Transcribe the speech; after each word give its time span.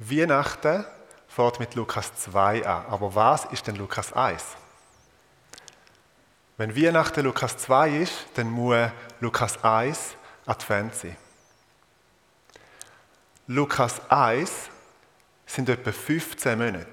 Weihnachten 0.00 0.86
fährt 1.28 1.60
mit 1.60 1.74
Lukas 1.74 2.14
2 2.16 2.66
an. 2.66 2.86
Aber 2.86 3.14
was 3.14 3.44
ist 3.46 3.66
denn 3.66 3.76
Lukas 3.76 4.12
1? 4.14 4.42
Wenn 6.56 6.74
Weihnachten 6.74 7.24
Lukas 7.24 7.56
2 7.58 7.90
ist, 7.90 8.14
dann 8.34 8.50
muss 8.50 8.88
Lukas 9.20 9.62
1 9.62 10.16
Advent 10.46 10.94
sein. 10.94 11.16
Lukas 13.46 14.00
1 14.08 14.50
sind 15.46 15.68
etwa 15.68 15.92
15 15.92 16.58
Monate. 16.58 16.86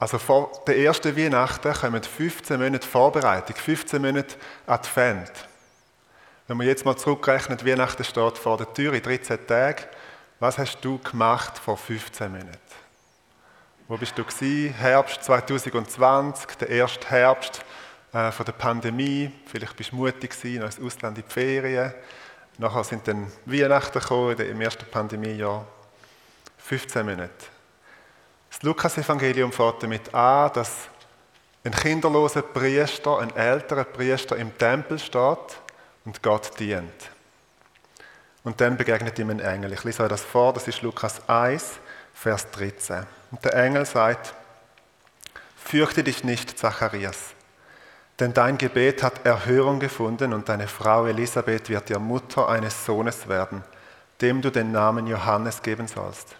Also 0.00 0.18
vor 0.18 0.62
der 0.66 0.78
ersten 0.78 1.16
Weihnachten 1.16 1.72
kommen 1.72 2.02
15 2.02 2.60
Monate 2.60 2.86
Vorbereitung, 2.86 3.54
15 3.54 4.02
Monate 4.02 4.36
Advent. 4.66 5.30
Wenn 6.46 6.56
man 6.56 6.66
jetzt 6.66 6.84
mal 6.84 6.96
zurückrechnet, 6.96 7.64
Weihnachten 7.64 8.04
steht 8.04 8.38
vor 8.38 8.56
der 8.56 8.72
Tür 8.72 8.92
in 8.94 9.02
13 9.02 9.46
Tagen, 9.46 9.84
was 10.40 10.58
hast 10.58 10.78
du 10.82 10.98
gemacht 10.98 11.58
vor 11.58 11.76
15 11.76 12.30
Monaten? 12.30 12.58
Wo 13.88 13.96
bist 13.96 14.16
du 14.16 14.24
gewesen? 14.24 14.74
Herbst 14.74 15.24
2020, 15.24 16.58
der 16.58 16.68
erste 16.68 17.08
Herbst 17.08 17.64
äh, 18.12 18.30
von 18.30 18.46
der 18.46 18.52
Pandemie. 18.52 19.32
Vielleicht 19.46 19.76
bist 19.76 19.92
du 19.92 19.96
mutig 19.96 20.30
gewesen, 20.30 20.60
noch 20.60 20.66
ins 20.66 20.80
Ausland 20.80 21.18
in 21.18 21.24
die 21.26 21.32
Ferien. 21.32 21.92
Nachher 22.58 22.84
sind 22.84 23.08
dann 23.08 23.32
Weihnachten 23.46 23.98
gekommen, 23.98 24.38
im 24.38 24.60
ersten 24.60 24.84
Pandemiejahr. 24.86 25.66
15 26.58 27.06
Monate. 27.06 27.30
Das 28.50 28.62
Lukas-Evangelium 28.62 29.52
fängt 29.52 29.82
damit 29.82 30.14
an, 30.14 30.52
dass 30.52 30.88
ein 31.64 31.72
kinderloser 31.72 32.42
Priester, 32.42 33.18
ein 33.18 33.34
älterer 33.34 33.84
Priester 33.84 34.36
im 34.36 34.56
Tempel 34.56 34.98
steht 34.98 35.60
und 36.04 36.22
Gott 36.22 36.58
dient. 36.58 37.10
Und 38.44 38.60
dann 38.60 38.76
begegnet 38.76 39.18
ihm 39.18 39.30
ein 39.30 39.40
Engel. 39.40 39.72
Ich 39.72 39.84
lese 39.84 40.02
euch 40.02 40.08
das 40.08 40.22
vor, 40.22 40.52
das 40.52 40.68
ist 40.68 40.82
Lukas 40.82 41.28
1, 41.28 41.78
Vers 42.14 42.50
13. 42.52 43.04
Und 43.30 43.44
der 43.44 43.54
Engel 43.54 43.84
sagt, 43.84 44.34
fürchte 45.56 46.02
dich 46.02 46.24
nicht, 46.24 46.58
Zacharias, 46.58 47.34
denn 48.20 48.34
dein 48.34 48.58
Gebet 48.58 49.02
hat 49.02 49.24
Erhörung 49.24 49.78
gefunden 49.78 50.32
und 50.32 50.48
deine 50.48 50.66
Frau 50.66 51.06
Elisabeth 51.06 51.68
wird 51.68 51.88
dir 51.88 51.98
Mutter 51.98 52.48
eines 52.48 52.84
Sohnes 52.84 53.28
werden, 53.28 53.62
dem 54.20 54.42
du 54.42 54.50
den 54.50 54.72
Namen 54.72 55.06
Johannes 55.06 55.62
geben 55.62 55.86
sollst. 55.86 56.34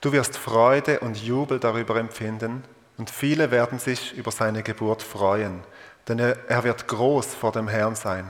Du 0.00 0.12
wirst 0.12 0.36
Freude 0.36 1.00
und 1.00 1.16
Jubel 1.16 1.58
darüber 1.58 1.96
empfinden 1.96 2.64
und 2.96 3.10
viele 3.10 3.50
werden 3.50 3.78
sich 3.78 4.14
über 4.14 4.30
seine 4.30 4.62
Geburt 4.62 5.02
freuen, 5.02 5.62
denn 6.08 6.18
er 6.18 6.64
wird 6.64 6.86
groß 6.86 7.34
vor 7.34 7.52
dem 7.52 7.68
Herrn 7.68 7.96
sein. 7.96 8.26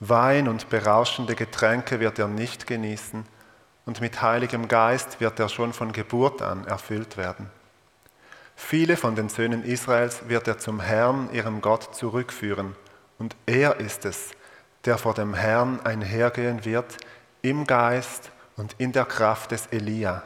Wein 0.00 0.46
und 0.46 0.68
berauschende 0.68 1.34
Getränke 1.34 2.00
wird 2.00 2.18
er 2.18 2.28
nicht 2.28 2.66
genießen, 2.66 3.24
und 3.86 4.00
mit 4.00 4.20
heiligem 4.20 4.68
Geist 4.68 5.20
wird 5.20 5.38
er 5.38 5.48
schon 5.48 5.72
von 5.72 5.92
Geburt 5.92 6.42
an 6.42 6.66
erfüllt 6.66 7.16
werden. 7.16 7.48
Viele 8.56 8.96
von 8.96 9.14
den 9.14 9.28
Söhnen 9.28 9.64
Israels 9.64 10.28
wird 10.28 10.48
er 10.48 10.58
zum 10.58 10.80
Herrn, 10.80 11.30
ihrem 11.32 11.60
Gott, 11.60 11.94
zurückführen, 11.94 12.74
und 13.18 13.36
er 13.46 13.80
ist 13.80 14.04
es, 14.04 14.32
der 14.84 14.98
vor 14.98 15.14
dem 15.14 15.34
Herrn 15.34 15.80
einhergehen 15.80 16.64
wird, 16.64 16.98
im 17.42 17.66
Geist 17.66 18.30
und 18.56 18.74
in 18.78 18.92
der 18.92 19.04
Kraft 19.04 19.52
des 19.52 19.66
Elia, 19.68 20.22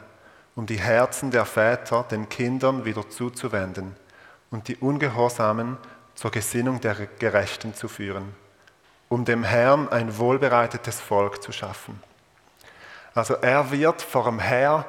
um 0.55 0.65
die 0.65 0.79
Herzen 0.79 1.31
der 1.31 1.45
Väter 1.45 2.03
den 2.09 2.27
Kindern 2.27 2.83
wieder 2.83 3.09
zuzuwenden 3.09 3.95
und 4.49 4.67
die 4.67 4.75
Ungehorsamen 4.77 5.77
zur 6.15 6.31
Gesinnung 6.31 6.81
der 6.81 6.95
Gerechten 7.19 7.73
zu 7.73 7.87
führen 7.87 8.40
um 9.11 9.25
dem 9.25 9.43
Herrn 9.43 9.89
ein 9.89 10.17
wohlbereitetes 10.17 11.01
Volk 11.01 11.43
zu 11.43 11.51
schaffen. 11.51 12.01
Also 13.13 13.33
er 13.33 13.69
wird 13.69 14.01
vor 14.01 14.23
dem 14.23 14.39
Herr 14.39 14.85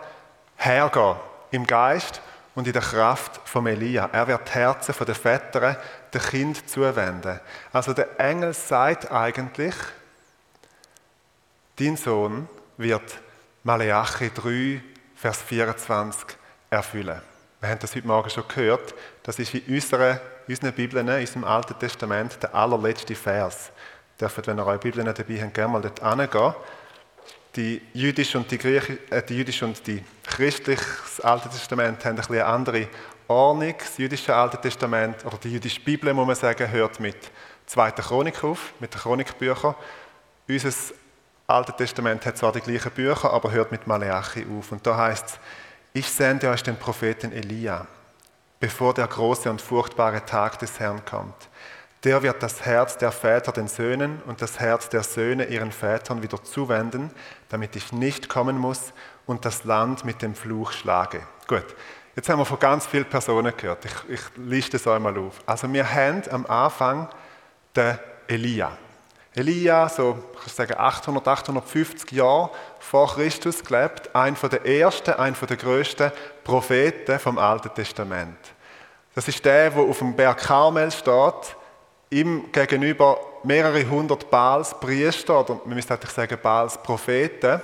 hergehen, 0.55 1.16
im 1.50 1.66
Geist 1.66 2.22
und 2.55 2.69
in 2.69 2.72
der 2.72 2.83
Kraft 2.83 3.41
von 3.44 3.66
Elia. 3.66 4.09
Er 4.12 4.28
wird 4.28 4.49
die 4.49 4.53
Herzen 4.53 4.94
der 5.05 5.16
Väter 5.16 5.77
dem 6.15 6.21
Kind 6.21 6.71
zuwenden. 6.71 7.41
Also 7.72 7.94
der 7.94 8.21
Engel 8.21 8.55
sagt 8.55 9.10
eigentlich, 9.10 9.75
dein 11.81 11.97
Sohn 11.97 12.49
wird 12.77 13.19
Maleachi 13.65 14.31
3, 14.33 14.84
Vers 15.16 15.43
24 15.43 16.39
erfüllen. 16.71 17.21
Wir 17.60 17.71
haben 17.71 17.81
das 17.81 17.97
heute 17.97 18.06
Morgen 18.06 18.31
schon 18.31 18.47
gehört. 18.47 18.94
Das 19.25 19.41
ist 19.41 19.53
in 19.53 19.75
unserer, 19.75 20.21
unseren 20.47 20.72
Bibeln, 20.72 21.09
in 21.09 21.21
unserem 21.21 21.43
Alten 21.43 21.77
Testament, 21.77 22.41
der 22.41 22.54
allerletzte 22.54 23.16
Vers 23.16 23.72
dürft, 24.20 24.46
wenn 24.46 24.58
ihr 24.58 24.66
eure 24.66 24.78
Bibel 24.78 25.02
nicht 25.02 25.18
dabei 25.18 25.42
habt, 25.42 25.54
gerne 25.54 25.72
mal 25.72 25.82
dort 25.82 26.00
hingehen. 26.00 26.54
Die 27.56 27.82
jüdische 27.92 28.38
und 28.38 28.50
die, 28.50 28.58
Griechisch, 28.58 28.98
äh, 29.10 29.22
die 29.22 29.36
jüdische 29.36 29.66
und 29.66 29.86
die 29.86 30.02
christliches 30.24 31.20
Alte 31.20 31.50
Testament 31.50 32.02
haben 32.04 32.12
ein 32.12 32.16
bisschen 32.16 32.36
eine 32.36 32.46
andere 32.46 32.88
Ordnung. 33.28 33.74
Das 33.78 33.98
jüdische 33.98 34.34
Alte 34.34 34.58
Testament, 34.58 35.24
oder 35.26 35.36
die 35.36 35.52
jüdische 35.52 35.80
Bibel, 35.80 36.14
muss 36.14 36.26
man 36.26 36.36
sagen, 36.36 36.70
hört 36.70 36.98
mit 36.98 37.16
2. 37.66 37.90
Chronik 37.92 38.42
auf, 38.42 38.72
mit 38.80 38.94
den 38.94 39.00
Chronikbüchern. 39.00 39.74
Unser 40.48 40.72
Alte 41.46 41.72
Testament 41.74 42.24
hat 42.24 42.38
zwar 42.38 42.52
die 42.52 42.60
gleichen 42.60 42.90
Bücher, 42.92 43.32
aber 43.32 43.50
hört 43.50 43.70
mit 43.72 43.86
Maleachi 43.86 44.46
auf. 44.58 44.72
Und 44.72 44.86
da 44.86 44.96
heißt 44.96 45.26
es, 45.26 45.38
ich 45.92 46.08
sende 46.08 46.48
euch 46.48 46.62
den 46.62 46.76
Propheten 46.76 47.32
Elia, 47.32 47.86
bevor 48.58 48.94
der 48.94 49.06
große 49.06 49.50
und 49.50 49.60
furchtbare 49.60 50.24
Tag 50.24 50.58
des 50.58 50.80
Herrn 50.80 51.04
kommt. 51.04 51.34
Der 52.04 52.20
wird 52.20 52.42
das 52.42 52.64
Herz 52.64 52.98
der 52.98 53.12
Väter 53.12 53.52
den 53.52 53.68
Söhnen 53.68 54.20
und 54.26 54.42
das 54.42 54.58
Herz 54.58 54.88
der 54.88 55.04
Söhne 55.04 55.44
ihren 55.44 55.70
Vätern 55.70 56.20
wieder 56.20 56.42
zuwenden, 56.42 57.12
damit 57.48 57.76
ich 57.76 57.92
nicht 57.92 58.28
kommen 58.28 58.58
muss 58.58 58.92
und 59.24 59.44
das 59.44 59.62
Land 59.62 60.04
mit 60.04 60.20
dem 60.20 60.34
Fluch 60.34 60.72
schlage. 60.72 61.22
Gut, 61.46 61.64
jetzt 62.16 62.28
haben 62.28 62.41
wir 62.41 62.44
von 62.44 62.58
ganz 62.58 62.86
vielen 62.86 63.04
Personen 63.04 63.52
gehört. 63.56 63.84
Ich, 63.84 63.92
ich 64.08 64.20
liste 64.36 64.78
es 64.78 64.88
einmal 64.88 65.16
auf. 65.16 65.38
Also 65.46 65.72
wir 65.72 65.88
haben 65.88 66.22
am 66.28 66.44
Anfang 66.46 67.08
den 67.76 67.96
Elia. 68.26 68.76
Elia, 69.34 69.88
so 69.88 70.18
ich 70.44 70.52
sagen 70.52 70.74
800, 70.76 71.28
850 71.28 72.10
Jahre 72.10 72.50
vor 72.80 73.14
Christus 73.14 73.62
gelebt, 73.62 74.12
ein 74.12 74.34
von 74.34 74.50
der 74.50 74.66
ersten, 74.66 75.12
ein 75.12 75.36
von 75.36 75.46
der 75.46 75.56
größten 75.56 76.10
Propheten 76.42 77.20
vom 77.20 77.38
Alten 77.38 77.72
Testament. 77.72 78.38
Das 79.14 79.28
ist 79.28 79.44
der, 79.44 79.70
der 79.70 79.82
auf 79.82 79.98
dem 79.98 80.16
Berg 80.16 80.38
Karmel 80.38 80.91
steht 80.91 81.56
ihm 82.12 82.52
gegenüber 82.52 83.18
mehrere 83.42 83.88
hundert 83.88 84.30
Baals 84.30 84.78
Priester, 84.78 85.40
oder 85.40 85.60
man 85.64 85.74
müsste 85.74 85.94
eigentlich 85.94 86.12
sagen 86.12 86.38
Baals 86.40 86.80
Propheten. 86.82 87.60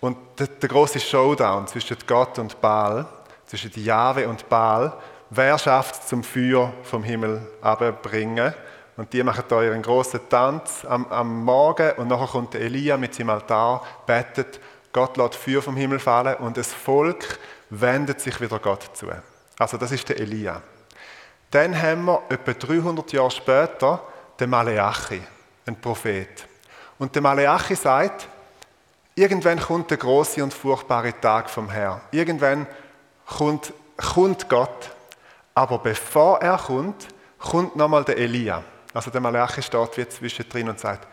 Und 0.00 0.16
der, 0.38 0.48
der 0.48 0.68
große 0.68 1.00
Showdown 1.00 1.66
zwischen 1.66 1.96
Gott 2.06 2.38
und 2.38 2.60
Baal, 2.60 3.06
zwischen 3.46 3.72
Jahwe 3.76 4.28
und 4.28 4.48
Baal, 4.48 4.92
wer 5.30 5.58
schafft 5.58 6.08
zum 6.08 6.22
Feuer 6.22 6.72
vom 6.82 7.02
Himmel 7.02 7.40
abbringen? 7.62 8.52
Und 8.96 9.12
die 9.12 9.22
machen 9.22 9.44
da 9.48 9.62
ihren 9.62 9.82
großen 9.82 10.20
Tanz 10.28 10.84
am, 10.88 11.06
am 11.08 11.44
Morgen 11.44 11.92
und 11.98 12.08
nachher 12.08 12.26
kommt 12.26 12.54
Elia 12.54 12.96
mit 12.96 13.14
seinem 13.14 13.30
Altar, 13.30 13.82
betet, 14.06 14.60
Gott 14.92 15.16
lässt 15.18 15.34
Feuer 15.34 15.60
vom 15.60 15.76
Himmel 15.76 15.98
fallen 15.98 16.36
und 16.36 16.56
das 16.56 16.72
Volk 16.72 17.38
wendet 17.68 18.20
sich 18.20 18.40
wieder 18.40 18.58
Gott 18.58 18.90
zu. 18.94 19.06
Also 19.58 19.76
das 19.76 19.92
ist 19.92 20.08
der 20.08 20.18
Elia. 20.18 20.62
Dann 21.56 21.80
haben 21.80 22.04
wir 22.04 22.22
etwa 22.28 22.52
300 22.52 23.12
Jahre 23.12 23.30
später 23.30 24.02
den 24.38 24.50
Maleachi, 24.50 25.22
ein 25.64 25.80
Prophet. 25.80 26.46
Und 26.98 27.14
der 27.14 27.22
Maleachi 27.22 27.74
sagt, 27.74 28.28
irgendwann 29.14 29.58
kommt 29.58 29.90
der 29.90 29.96
große 29.96 30.44
und 30.44 30.52
furchtbare 30.52 31.18
Tag 31.18 31.48
vom 31.48 31.70
Herrn. 31.70 32.02
Irgendwann 32.10 32.66
kommt, 33.24 33.72
kommt 33.96 34.50
Gott. 34.50 34.90
Aber 35.54 35.78
bevor 35.78 36.42
er 36.42 36.58
kommt, 36.58 37.08
kommt 37.38 37.74
nochmal 37.74 38.04
der 38.04 38.18
Elia. 38.18 38.62
Also 38.92 39.10
der 39.10 39.22
Malachi 39.22 39.62
steht 39.62 39.96
wie 39.96 40.06
zwischendrin 40.06 40.68
und 40.68 40.78
sagt, 40.78 41.08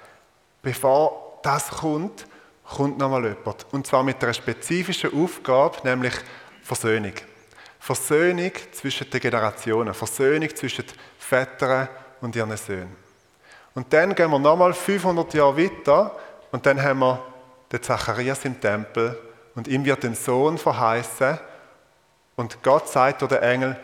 bevor 0.62 1.40
das 1.42 1.70
kommt, 1.70 2.26
kommt 2.68 2.98
nochmal 2.98 3.24
jemand. 3.24 3.66
Und 3.72 3.88
zwar 3.88 4.04
mit 4.04 4.22
einer 4.22 4.34
spezifischen 4.34 5.24
Aufgabe, 5.24 5.78
nämlich 5.86 6.16
Versöhnung. 6.64 7.14
Versöhnung 7.84 8.54
zwischen 8.72 9.10
den 9.10 9.20
Generationen, 9.20 9.94
Versöhnung 9.94 10.56
zwischen 10.56 10.86
den 10.86 10.96
Vätern 11.20 11.90
und 12.22 12.34
ihren 12.34 12.56
Söhnen. 12.56 12.96
Und 13.76 13.92
dann 13.92 14.16
gehen 14.16 14.32
wir 14.32 14.40
nochmal 14.40 14.74
500 14.74 15.34
Jahre 15.34 15.58
weiter 15.58 16.16
und 16.54 16.66
dann 16.66 16.82
haben 16.82 17.00
wir 17.00 17.22
den 17.70 17.84
Zacharias 17.84 18.46
im 18.46 18.62
Tempel 18.62 19.20
und 19.54 19.68
ihm 19.68 19.84
wird 19.84 20.06
ein 20.06 20.16
Sohn 20.16 20.58
verheißen 20.58 21.38
und 22.38 22.64
Gott 22.64 22.88
sagt 22.88 23.22
durch 23.22 23.34
den 23.34 23.42
Engel, 23.42 23.76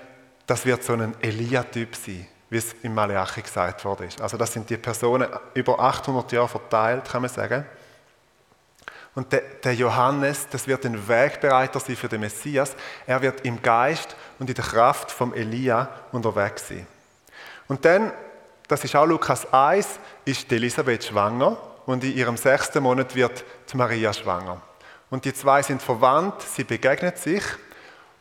das 0.47 0.65
wird 0.65 0.81
so 0.81 0.93
ein 0.93 1.13
Elia-Typ 1.19 1.93
sein, 1.93 2.25
wie 2.49 2.57
es 2.57 2.75
im 2.81 2.95
Malachi 2.95 3.41
gesagt 3.41 3.83
worden 3.83 4.07
ist. 4.07 4.21
Also 4.21 4.37
das 4.37 4.53
sind 4.53 4.69
die 4.69 4.77
Personen 4.77 5.27
über 5.55 5.77
800 5.77 6.31
Jahre 6.31 6.47
verteilt, 6.47 7.03
kann 7.03 7.23
man 7.23 7.29
sagen. 7.29 7.65
Und 9.19 9.33
der, 9.33 9.41
der, 9.41 9.73
Johannes, 9.73 10.47
das 10.49 10.65
wird 10.65 10.85
ein 10.85 11.09
Wegbereiter 11.09 11.77
sein 11.81 11.97
für 11.97 12.07
den 12.07 12.21
Messias. 12.21 12.73
Er 13.05 13.21
wird 13.21 13.41
im 13.41 13.61
Geist 13.61 14.15
und 14.39 14.49
in 14.49 14.55
der 14.55 14.63
Kraft 14.63 15.11
vom 15.11 15.33
Elia 15.33 15.89
unterwegs 16.13 16.69
sein. 16.69 16.87
Und 17.67 17.83
dann, 17.83 18.13
das 18.69 18.81
ist 18.85 18.95
auch 18.95 19.05
Lukas 19.05 19.51
1, 19.51 19.99
ist 20.23 20.49
Elisabeth 20.53 21.03
schwanger 21.03 21.57
und 21.85 22.01
in 22.05 22.15
ihrem 22.15 22.37
sechsten 22.37 22.81
Monat 22.81 23.13
wird 23.13 23.43
Maria 23.73 24.13
schwanger. 24.13 24.61
Und 25.09 25.25
die 25.25 25.33
zwei 25.33 25.63
sind 25.63 25.81
verwandt, 25.81 26.41
sie 26.41 26.63
begegnen 26.63 27.11
sich 27.17 27.43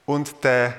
und 0.05 0.43
der 0.43 0.75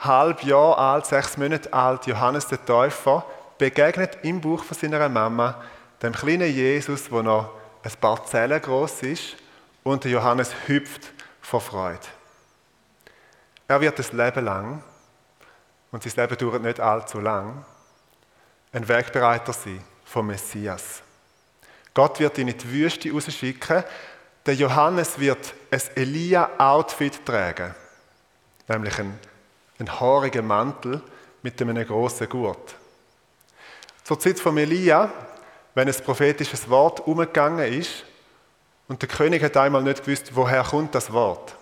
halb 0.00 0.42
Jahr 0.42 0.76
alt, 0.76 1.06
sechs 1.06 1.36
Monate 1.36 1.72
alt 1.72 2.04
Johannes 2.08 2.48
der 2.48 2.66
Täufer 2.66 3.24
begegnet 3.58 4.18
im 4.22 4.40
Buch 4.40 4.64
von 4.64 4.76
seiner 4.76 5.08
Mama 5.08 5.62
dem 6.02 6.14
kleinen 6.14 6.52
Jesus, 6.52 7.08
der 7.08 7.22
noch 7.22 7.59
ein 7.82 7.92
paar 8.00 8.24
Zellen 8.26 8.60
groß 8.60 9.02
ist 9.02 9.36
und 9.82 10.04
der 10.04 10.12
Johannes 10.12 10.52
hüpft 10.66 11.12
vor 11.40 11.60
Freude. 11.60 12.06
Er 13.68 13.80
wird 13.80 13.98
das 13.98 14.12
Leben 14.12 14.44
lang, 14.44 14.82
und 15.92 16.02
sein 16.02 16.12
Leben 16.16 16.38
dauert 16.38 16.62
nicht 16.62 16.80
allzu 16.80 17.20
lang, 17.20 17.64
ein 18.72 18.88
Wegbereiter 18.88 19.52
sein 19.52 19.82
vom 20.04 20.26
Messias. 20.26 21.02
Gott 21.94 22.20
wird 22.20 22.38
ihn 22.38 22.48
in 22.48 22.58
die 22.58 22.70
Wüste 22.70 23.10
rausschicken. 23.12 23.84
Der 24.46 24.54
Johannes 24.54 25.18
wird 25.18 25.54
ein 25.70 25.80
Elia-Outfit 25.96 27.24
tragen, 27.26 27.74
nämlich 28.68 28.98
einen, 28.98 29.18
einen 29.78 30.00
haarigen 30.00 30.46
Mantel 30.46 31.02
mit 31.42 31.60
einem 31.60 31.86
großen 31.86 32.28
Gurt. 32.28 32.74
Zur 34.04 34.18
Zeit 34.18 34.40
von 34.40 34.56
Elia, 34.56 35.12
wenn 35.74 35.88
ein 35.88 35.94
prophetisches 36.04 36.68
Wort 36.68 37.00
umgegangen 37.06 37.72
ist 37.72 38.04
und 38.88 39.02
der 39.02 39.08
König 39.08 39.42
hat 39.42 39.56
einmal 39.56 39.82
nicht 39.82 40.04
gewusst, 40.04 40.34
woher 40.34 40.62
kommt 40.62 40.94
das 40.94 41.12
Wort 41.12 41.56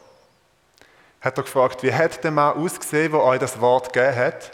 hat 1.20 1.36
er 1.36 1.44
gefragt, 1.44 1.82
wie 1.82 1.92
hat 1.92 2.22
der 2.22 2.30
Mann 2.30 2.56
ausgesehen, 2.56 3.12
der 3.12 3.22
euch 3.22 3.38
das 3.38 3.60
Wort 3.60 3.92
gegeben 3.92 4.16
hat? 4.16 4.52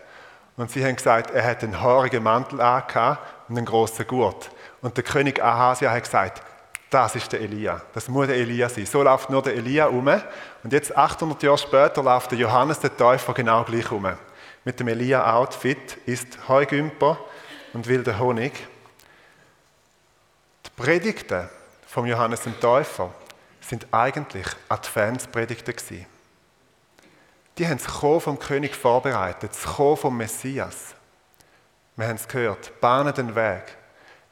Und 0.57 0.71
sie 0.71 0.85
haben 0.85 0.97
gesagt, 0.97 1.31
er 1.31 1.45
hat 1.45 1.63
einen 1.63 1.81
haarigen 1.81 2.23
Mantel 2.23 2.61
angehabt 2.61 3.49
und 3.49 3.57
einen 3.57 3.67
grossen 3.67 4.07
Gurt. 4.07 4.51
Und 4.83 4.97
der 4.97 5.05
König 5.05 5.43
Ahasia 5.43 5.91
hat 5.91 6.05
gesagt, 6.05 6.43
das 6.91 7.17
ist 7.17 7.33
der 7.33 7.41
Elia. 7.41 7.83
Das 7.93 8.09
muss 8.09 8.29
der 8.29 8.37
Elia 8.37 8.69
sein. 8.69 8.87
So 8.87 9.03
läuft 9.03 9.29
nur 9.29 9.43
der 9.43 9.55
Elia 9.55 9.87
um. 9.87 10.07
Und 10.07 10.73
jetzt, 10.73 10.97
800 10.97 11.43
Jahre 11.43 11.59
später, 11.59 12.03
läuft 12.03 12.31
der 12.31 12.39
Johannes 12.39 12.79
der 12.79 12.97
Täufer 12.97 13.35
genau 13.35 13.65
gleich 13.65 13.91
um. 13.91 14.07
Mit 14.65 14.79
dem 14.79 14.89
Elia-Outfit 14.89 15.99
ist 16.07 16.49
Heugümper 16.49 17.19
und 17.73 17.89
wilder 17.89 18.19
Honig. 18.19 18.53
Predigten 20.77 21.49
vom 21.87 22.07
Johannes 22.07 22.41
dem 22.41 22.59
Täufer 22.59 23.13
sind 23.61 23.87
eigentlich 23.93 24.47
Adventspredigten 24.69 25.75
gewesen. 25.75 26.07
Die 27.57 27.67
haben 27.67 27.79
das 27.79 27.87
Kommen 27.87 28.21
vom 28.21 28.39
König 28.39 28.75
vorbereitet, 28.75 29.53
das 29.53 29.63
Kommen 29.63 29.97
vom 29.97 30.17
Messias. 30.17 30.95
Wir 31.95 32.09
haben 32.09 32.17
es 32.17 32.27
gehört, 32.27 32.81
bahnen 32.81 33.15
den 33.15 33.37
Weg, 33.37 33.63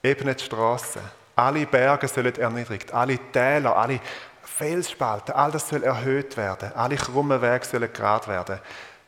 ebnen 0.02 0.36
die 0.36 0.42
Straßen. 0.42 1.00
Alle 1.36 1.64
Berge 1.64 2.08
sollen 2.08 2.34
erniedrigt, 2.34 2.92
alle 2.92 3.18
Täler, 3.30 3.76
alle 3.76 4.00
Felsspalten, 4.42 5.34
all 5.34 5.52
das 5.52 5.68
soll 5.68 5.84
erhöht 5.84 6.36
werden, 6.36 6.72
alle 6.74 6.96
krummen 6.96 7.40
Wege 7.40 7.64
sollen 7.64 7.92
gerade 7.92 8.26
werden. 8.26 8.58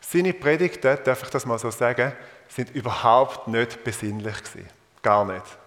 Seine 0.01 0.33
Predigten, 0.33 0.99
darf 1.03 1.25
ich 1.25 1.31
das 1.31 1.45
mal 1.45 1.59
so 1.59 1.71
sagen, 1.71 2.13
sind 2.49 2.71
überhaupt 2.71 3.49
nicht 3.49 3.83
besinnlich 3.83 4.43
gewesen. 4.45 4.69
Gar 5.03 5.25
nicht. 5.25 5.63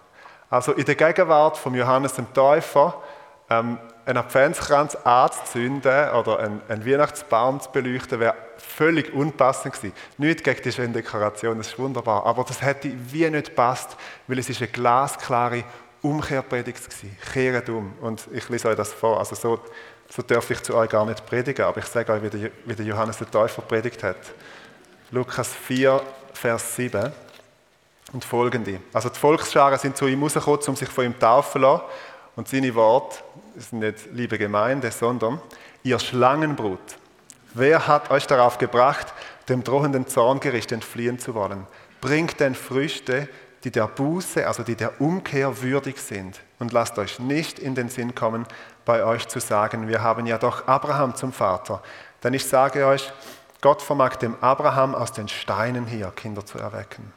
Also 0.50 0.72
in 0.72 0.84
der 0.84 0.94
Gegenwart 0.94 1.56
von 1.56 1.74
Johannes 1.74 2.14
dem 2.14 2.32
Täufer 2.32 3.02
ähm, 3.50 3.78
einen 4.06 4.18
Adventskranz 4.18 4.94
anzuzünden 4.94 6.10
oder 6.10 6.38
einen, 6.38 6.62
einen 6.68 6.86
Weihnachtsbaum 6.86 7.60
zu 7.60 7.70
beleuchten, 7.70 8.20
wäre 8.20 8.34
völlig 8.56 9.12
unpassend 9.12 9.74
gewesen. 9.74 9.94
Nicht 10.16 10.44
gegen 10.44 10.62
die 10.62 10.72
schöne 10.72 10.94
Dekoration, 10.94 11.58
das 11.58 11.68
ist 11.68 11.78
wunderbar, 11.78 12.24
aber 12.24 12.44
das 12.44 12.62
hätte 12.62 12.90
wie 13.12 13.28
nicht 13.28 13.54
passt, 13.54 13.96
weil 14.26 14.38
es 14.38 14.48
ist 14.48 14.62
eine 14.62 14.70
glasklare 14.70 15.64
Umkehrpredigt 16.00 16.80
war. 16.80 17.32
Kehret 17.32 17.68
um. 17.68 17.92
Und 18.00 18.28
ich 18.32 18.48
lese 18.48 18.68
euch 18.68 18.76
das 18.76 18.92
vor. 18.92 19.18
Also 19.18 19.34
so, 19.34 19.60
so 20.08 20.22
darf 20.22 20.50
ich 20.50 20.62
zu 20.62 20.74
euch 20.74 20.88
gar 20.88 21.04
nicht 21.04 21.26
predigen, 21.26 21.64
aber 21.64 21.78
ich 21.78 21.86
sage 21.86 22.12
euch, 22.12 22.22
wie 22.22 22.30
der, 22.30 22.50
wie 22.64 22.74
der 22.74 22.86
Johannes 22.86 23.18
der 23.18 23.30
Täufer 23.30 23.62
predigt 23.62 24.02
hat. 24.02 24.16
Lukas 25.10 25.48
4, 25.48 26.00
Vers 26.32 26.76
7 26.76 27.12
und 28.12 28.24
folgende. 28.24 28.80
Also 28.92 29.08
die 29.08 29.18
Volksscharen 29.18 29.78
sind 29.78 29.96
zu 29.96 30.06
ihm 30.06 30.22
rausgekommen, 30.22 30.60
um 30.66 30.76
sich 30.76 30.88
von 30.88 31.04
ihm 31.04 31.18
taufen 31.18 31.52
zu 31.52 31.58
lassen. 31.58 31.84
Und 32.36 32.48
seine 32.48 32.74
Worte 32.74 33.18
sind 33.56 33.80
nicht 33.80 34.08
liebe 34.12 34.38
Gemeinde, 34.38 34.90
sondern 34.90 35.40
ihr 35.82 35.98
Schlangenbrut. 35.98 36.78
Wer 37.54 37.86
hat 37.86 38.10
euch 38.10 38.26
darauf 38.26 38.58
gebracht, 38.58 39.12
dem 39.48 39.64
drohenden 39.64 40.06
Zorngericht 40.06 40.70
entfliehen 40.70 41.18
zu 41.18 41.34
wollen? 41.34 41.66
Bringt 42.00 42.38
denn 42.38 42.54
Früchte, 42.54 43.28
die 43.64 43.70
der 43.70 43.88
Buße, 43.88 44.46
also 44.46 44.62
die 44.62 44.76
der 44.76 45.00
Umkehr 45.00 45.62
würdig 45.62 45.98
sind. 45.98 46.40
Und 46.58 46.72
lasst 46.72 46.98
euch 46.98 47.18
nicht 47.18 47.58
in 47.58 47.74
den 47.74 47.88
Sinn 47.88 48.14
kommen, 48.14 48.46
bei 48.84 49.04
euch 49.04 49.26
zu 49.26 49.40
sagen, 49.40 49.88
wir 49.88 50.02
haben 50.02 50.26
ja 50.26 50.38
doch 50.38 50.66
Abraham 50.68 51.14
zum 51.16 51.32
Vater. 51.32 51.82
Denn 52.22 52.34
ich 52.34 52.46
sage 52.46 52.86
euch, 52.86 53.12
Gott 53.60 53.82
vermag 53.82 54.16
dem 54.16 54.36
Abraham 54.40 54.94
aus 54.94 55.12
den 55.12 55.28
Steinen 55.28 55.86
hier 55.86 56.12
Kinder 56.14 56.46
zu 56.46 56.58
erwecken. 56.58 57.12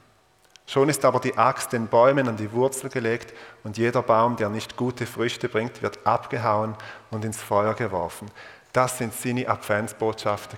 Schon 0.67 0.89
ist 0.89 1.03
aber 1.03 1.19
die 1.19 1.37
Axt 1.37 1.73
den 1.73 1.87
Bäumen 1.87 2.27
an 2.27 2.37
die 2.37 2.51
Wurzel 2.51 2.89
gelegt 2.89 3.33
und 3.63 3.77
jeder 3.77 4.01
Baum, 4.01 4.37
der 4.37 4.49
nicht 4.49 4.77
gute 4.77 5.05
Früchte 5.05 5.49
bringt, 5.49 5.81
wird 5.81 6.05
abgehauen 6.05 6.75
und 7.09 7.25
ins 7.25 7.41
Feuer 7.41 7.73
geworfen. 7.73 8.31
Das 8.71 8.97
sind 8.97 9.13
seine 9.13 9.49
Adventsbotschaften. 9.49 10.57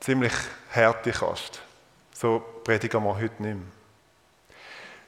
Ziemlich 0.00 0.34
harte 0.74 1.12
Kost. 1.12 1.62
So 2.12 2.42
predigen 2.64 3.02
wir 3.04 3.14
heute 3.16 3.42
nicht 3.42 3.54
mehr. 3.54 3.56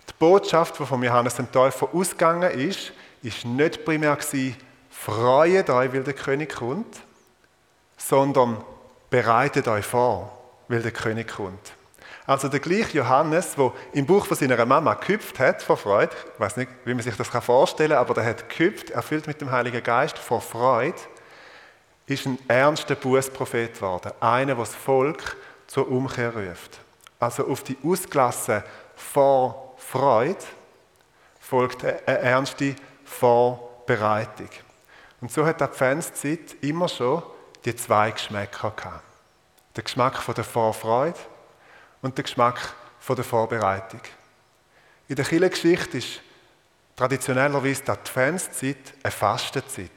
Die 0.09 0.15
Botschaft, 0.19 0.79
die 0.79 0.87
von 0.87 1.03
Johannes 1.03 1.35
dem 1.35 1.53
Täufer 1.53 1.89
ausgegangen 1.93 2.51
ist, 2.51 2.93
ist 3.23 3.45
nicht 3.45 3.85
primär 3.85 4.17
gewesen, 4.17 4.57
freut 4.91 5.69
euch, 5.71 5.93
weil 5.93 6.05
der 6.05 6.15
König 6.15 6.55
kommt, 6.55 7.01
sondern 7.97 8.65
bereitet 9.11 9.69
euch 9.69 9.85
vor, 9.85 10.33
weil 10.69 10.83
der 10.83 10.93
König 10.93 11.29
kommt. 11.29 11.73
Also 12.29 12.49
der 12.49 12.61
gleiche 12.61 12.99
Johannes, 12.99 13.55
der 13.55 13.73
im 13.95 14.05
Buch 14.05 14.27
von 14.27 14.37
seiner 14.37 14.67
Mama 14.67 14.93
gehüpft 14.93 15.39
hat 15.39 15.63
vor 15.63 15.79
Freude, 15.79 16.15
ich 16.35 16.39
weiß 16.39 16.59
nicht, 16.59 16.71
wie 16.85 16.93
man 16.93 17.03
sich 17.03 17.17
das 17.17 17.29
vorstellen 17.29 17.93
kann, 17.93 18.01
aber 18.01 18.13
der 18.13 18.27
hat 18.27 18.51
gehüpft, 18.51 18.91
erfüllt 18.91 19.27
mit 19.27 19.41
dem 19.41 19.51
Heiligen 19.51 19.83
Geist 19.83 20.19
vor 20.19 20.43
Freude, 20.43 20.99
ist 22.05 22.27
ein 22.27 22.39
ernster 22.47 22.97
Bußprophet 22.97 23.77
geworden. 23.77 24.13
Einer, 24.21 24.57
der 24.57 24.57
das 24.57 24.75
Volk 24.75 25.39
zur 25.69 25.91
Umkehr 25.91 26.35
ruft. 26.37 26.81
Also 27.19 27.47
auf 27.47 27.65
die 27.65 27.79
Ausgelassen 27.83 28.63
vor 28.95 29.77
Freude 29.79 30.37
folgt 31.41 31.83
eine 31.83 32.19
ernste 32.19 32.77
Vorbereitung. 33.07 34.51
Und 35.23 35.33
so 35.33 35.47
hat 35.47 35.61
die 35.61 35.65
Adventszeit 35.65 36.57
immer 36.61 36.89
schon 36.89 37.23
die 37.65 37.75
zwei 37.75 38.11
Geschmäcker 38.11 38.75
gehabt. 38.77 39.03
Der 39.77 39.83
Geschmack 39.83 40.19
von 40.19 40.35
der 40.35 40.45
Vorfreude 40.45 41.19
und 42.03 42.17
der 42.17 42.25
Geschmack 42.25 42.75
der 43.09 43.25
Vorbereitung. 43.25 44.01
In 45.09 45.17
der 45.17 45.25
Kirchengeschichte 45.25 45.99
ist 45.99 46.21
traditionellerweise 46.95 47.83
die 47.83 47.91
Adventszeit 47.91 48.95
eine 49.03 49.11
Fastenzeit, 49.11 49.91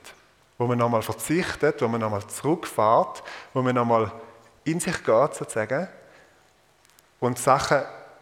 wo 0.58 0.66
man 0.68 0.78
nochmal 0.78 1.02
verzichtet, 1.02 1.82
wo 1.82 1.88
man 1.88 2.00
nochmal 2.00 2.26
zurückfährt, 2.26 3.22
wo 3.54 3.62
man 3.62 3.76
nochmal 3.76 4.12
in 4.64 4.80
sich 4.80 5.04
geht, 5.04 5.34
sozusagen, 5.36 5.88
und 7.20 7.38
Sachen 7.38 7.82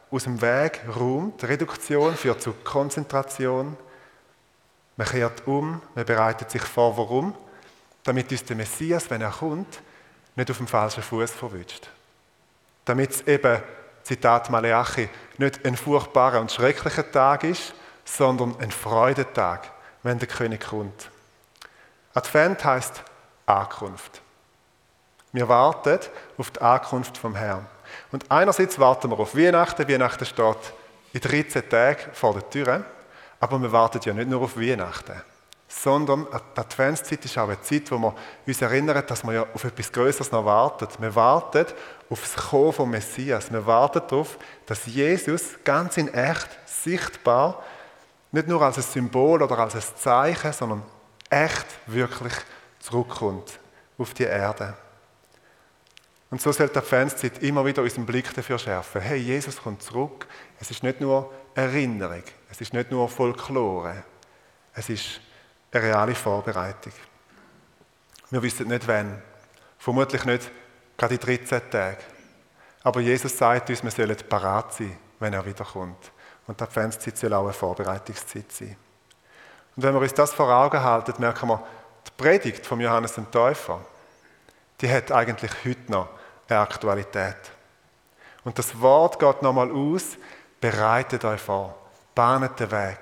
aus 0.10 0.24
dem 0.24 0.42
Weg 0.42 0.82
räumt. 0.96 1.44
Reduktion 1.44 2.16
führt 2.16 2.42
zu 2.42 2.54
Konzentration. 2.64 3.78
Man 4.98 5.08
kehrt 5.08 5.46
um, 5.48 5.82
man 5.94 6.06
bereitet 6.06 6.50
sich 6.50 6.64
vor, 6.64 6.98
warum? 6.98 7.36
Damit 8.04 8.32
uns 8.32 8.44
der 8.44 8.56
Messias, 8.56 9.10
wenn 9.10 9.22
er 9.22 9.32
kommt, 9.32 9.82
nicht 10.36 10.50
auf 10.50 10.58
dem 10.58 10.68
falschen 10.68 11.04
Fuß 11.04 11.32
verwünscht 11.32 11.90
damit 12.90 13.12
es 13.12 13.28
eben, 13.28 13.62
Zitat 14.02 14.50
Maleachi, 14.50 15.08
nicht 15.38 15.64
ein 15.64 15.78
furchtbarer 15.78 16.42
und 16.42 16.52
schrecklicher 16.52 17.10
Tag 17.12 17.44
ist, 17.44 17.76
sondern 18.04 18.56
ein 18.60 18.72
Freudentag, 18.72 19.70
wenn 20.02 20.18
der 20.18 20.28
König 20.28 20.66
kommt. 20.68 21.12
Advent 22.16 22.66
heißt 22.66 23.04
Ankunft. 23.46 24.22
Wir 25.32 25.48
warten 25.48 26.00
auf 26.40 26.50
die 26.50 26.62
Ankunft 26.62 27.16
vom 27.20 27.36
Herrn. 27.36 27.68
Und 28.12 28.26
einerseits 28.32 28.80
warten 28.80 29.12
wir 29.12 29.20
auf 29.20 29.36
Weihnachten. 29.36 29.88
Weihnachten 29.88 30.26
steht 30.26 30.74
in 31.14 31.22
13 31.22 31.70
Tagen 31.70 32.12
vor 32.14 32.34
der 32.34 32.50
Tür. 32.50 32.84
Aber 33.40 33.62
wir 33.62 33.72
warten 33.72 34.00
ja 34.04 34.14
nicht 34.14 34.30
nur 34.30 34.42
auf 34.42 34.58
Weihnachten 34.58 35.22
sondern 35.72 36.26
die 36.56 36.60
Adventszeit 36.60 37.24
ist 37.24 37.38
auch 37.38 37.48
eine 37.48 37.62
Zeit, 37.62 37.92
wo 37.92 38.00
wir 38.00 38.16
uns 38.46 38.62
erinnern, 38.62 39.04
dass 39.06 39.24
wir 39.24 39.34
ja 39.34 39.46
auf 39.54 39.64
etwas 39.64 39.92
Größeres 39.92 40.32
noch 40.32 40.44
warten. 40.44 40.88
Wir 40.98 41.14
warten 41.16 41.66
auf 42.10 42.22
das 42.22 42.36
Kommen 42.36 42.74
vom 42.74 42.90
Messias. 42.90 43.52
Wir 43.52 43.66
warten 43.66 44.02
darauf, 44.08 44.40
dass 44.66 44.88
Jesus 44.88 45.60
ganz 45.64 45.98
in 45.98 46.12
echt, 46.12 46.50
sichtbar, 46.66 47.64
nicht 48.32 48.48
nur 48.48 48.62
als 48.64 48.78
ein 48.78 48.84
Symbol 48.84 49.44
oder 49.44 49.60
als 49.60 49.76
ein 49.76 49.96
Zeichen, 49.96 50.52
sondern 50.52 50.84
echt, 51.30 51.68
wirklich 51.86 52.34
zurückkommt 52.80 53.60
auf 54.00 54.14
die 54.16 54.24
Erde. 54.24 54.76
Und 56.32 56.42
so 56.42 56.52
sollte 56.52 56.74
die 56.74 56.80
Adventszeit 56.80 57.44
immer 57.44 57.64
wieder 57.64 57.84
unseren 57.84 58.08
Blick 58.08 58.34
dafür 58.34 58.58
schärfen. 58.58 59.02
Hey, 59.02 59.18
Jesus 59.18 59.58
kommt 59.58 59.84
zurück. 59.84 60.28
Es 60.60 60.72
ist 60.72 60.82
nicht 60.82 61.00
nur 61.00 61.32
Erinnerung, 61.54 62.24
es 62.50 62.62
ist 62.62 62.74
nicht 62.74 62.90
nur 62.90 63.08
Folklore, 63.08 64.04
es 64.74 64.90
ist 64.90 65.22
eine 65.72 65.84
reale 65.84 66.16
Vorbereitung. 66.16 66.94
Wir 68.30 68.42
wissen 68.42 68.68
nicht 68.68 68.88
wann. 68.88 69.22
Vermutlich 69.78 70.26
nicht 70.26 70.52
gerade 70.98 71.16
in 71.16 71.20
13 71.20 71.72
Tagen. 71.72 71.98
Aber 72.84 73.00
Jesus 73.02 73.38
sagt 73.38 73.70
uns, 73.70 73.84
wir 73.84 73.92
sollen 73.92 74.18
parat 74.28 74.74
sein, 74.74 74.98
wenn 75.20 75.34
er 75.34 75.46
wiederkommt. 75.46 76.12
Und 76.48 76.60
die 76.60 76.64
Adventszeit 76.64 77.18
soll 77.18 77.34
auch 77.34 77.44
eine 77.44 77.54
Vorbereitungszeit 77.54 78.52
sein. 78.52 78.76
Und 79.76 79.84
wenn 79.84 79.94
wir 79.94 80.02
uns 80.02 80.14
das 80.14 80.34
vor 80.34 80.50
Augen 80.50 80.82
halten, 80.82 81.14
merken 81.20 81.50
wir, 81.50 81.64
die 82.06 82.12
Predigt 82.18 82.66
von 82.66 82.80
Johannes 82.80 83.14
dem 83.14 83.30
Täufer, 83.30 83.82
die 84.82 84.92
hat 84.92 85.12
eigentlich 85.12 85.52
heute 85.66 85.92
noch 85.92 86.10
eine 86.48 86.60
Aktualität. 86.60 87.38
Und 88.44 88.58
das 88.58 88.80
Wort 88.80 89.20
geht 89.20 89.42
nochmal 89.42 89.72
aus, 89.72 90.18
bereitet 90.60 91.24
euch 91.26 91.42
vor, 91.42 91.76
bahnet 92.16 92.60
den 92.60 92.72
Weg. 92.72 92.98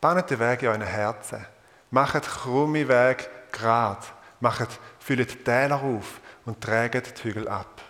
Bahnet 0.00 0.30
den 0.30 0.38
Weg 0.38 0.62
in 0.62 0.68
euren 0.68 0.82
Herzen. 0.82 1.46
Macht 1.90 2.22
krumme 2.24 2.86
Weg 2.88 3.28
gerade. 3.52 4.06
Macht, 4.40 4.78
füllt 4.98 5.44
Täler 5.44 5.82
auf 5.82 6.20
und 6.44 6.60
trägt 6.60 7.18
die 7.18 7.28
Hügel 7.28 7.48
ab. 7.48 7.82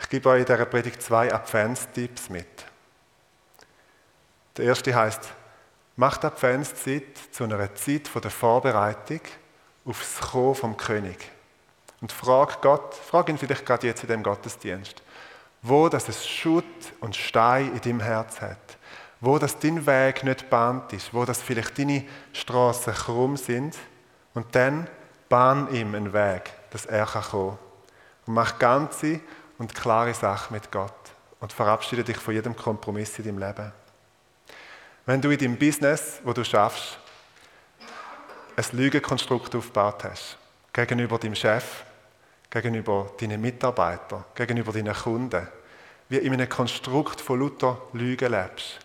Ich 0.00 0.08
gebe 0.08 0.28
euch 0.28 0.40
in 0.40 0.46
dieser 0.46 0.66
Predigt 0.66 1.02
zwei 1.02 1.32
Adventstipps 1.32 2.28
mit. 2.28 2.46
Der 4.56 4.66
erste 4.66 4.94
heißt, 4.94 5.32
macht 5.96 6.24
Adventszeit 6.24 7.18
zu 7.32 7.44
einer 7.44 7.74
Zeit 7.74 8.10
der 8.22 8.30
Vorbereitung 8.30 9.20
aufs 9.84 10.20
Kommen 10.20 10.54
vom 10.54 10.76
König. 10.76 11.30
Und 12.00 12.12
frag 12.12 12.60
Gott, 12.60 12.94
frag 12.94 13.28
ihn 13.28 13.38
vielleicht 13.38 13.64
gerade 13.64 13.86
jetzt 13.86 14.02
in 14.02 14.08
dem 14.08 14.22
Gottesdienst, 14.22 15.02
wo 15.62 15.88
das 15.88 16.08
es 16.08 16.26
Schutt 16.26 16.64
und 17.00 17.16
Stein 17.16 17.72
in 17.72 17.80
deinem 17.80 18.00
Herz 18.00 18.40
hat, 18.40 18.76
wo 19.24 19.38
das 19.38 19.58
dein 19.58 19.86
Weg 19.86 20.22
nicht 20.24 20.50
bahnt 20.50 20.92
ist, 20.92 21.14
wo 21.14 21.24
das 21.24 21.40
vielleicht 21.40 21.78
deine 21.78 22.04
Straßen 22.32 22.92
krumm 22.92 23.36
sind 23.36 23.76
und 24.34 24.54
dann 24.54 24.88
bahn 25.28 25.72
ihm 25.72 25.94
einen 25.94 26.12
Weg, 26.12 26.52
dass 26.70 26.86
er 26.86 27.06
kommen 27.06 27.24
kann. 27.30 27.58
Und 28.26 28.34
mach 28.34 28.58
ganze 28.58 29.20
und 29.58 29.74
klare 29.74 30.14
Sachen 30.14 30.54
mit 30.54 30.70
Gott 30.70 30.92
und 31.40 31.52
verabschiede 31.52 32.04
dich 32.04 32.16
von 32.16 32.34
jedem 32.34 32.54
Kompromiss 32.54 33.18
in 33.18 33.24
deinem 33.24 33.38
Leben. 33.38 33.72
Wenn 35.06 35.20
du 35.20 35.30
in 35.30 35.38
deinem 35.38 35.58
Business, 35.58 36.20
wo 36.24 36.32
du 36.32 36.44
schaffst, 36.44 36.98
ein 38.56 38.64
Lügenkonstrukt 38.72 39.54
aufgebaut 39.54 40.04
hast, 40.04 40.38
gegenüber 40.72 41.18
deinem 41.18 41.34
Chef, 41.34 41.84
gegenüber 42.50 43.10
deinen 43.20 43.40
Mitarbeitern, 43.40 44.24
gegenüber 44.34 44.72
deinen 44.72 44.94
Kunden, 44.94 45.48
wie 46.08 46.18
in 46.18 46.32
einem 46.32 46.48
Konstrukt 46.48 47.20
von 47.20 47.40
lauter 47.40 47.80
Lügen 47.92 48.30
lebst, 48.30 48.83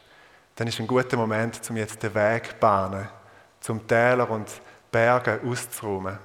dann 0.60 0.68
ist 0.68 0.78
ein 0.78 0.88
guter 0.88 1.16
Moment, 1.16 1.62
um 1.70 1.78
jetzt 1.78 2.04
den 2.04 2.14
Weg 2.14 2.48
zu 2.50 2.56
bahnen, 2.56 3.08
zum 3.62 3.88
Täler 3.88 4.30
und 4.30 4.50
Berge 4.92 5.40
auszuräumen. 5.46 6.20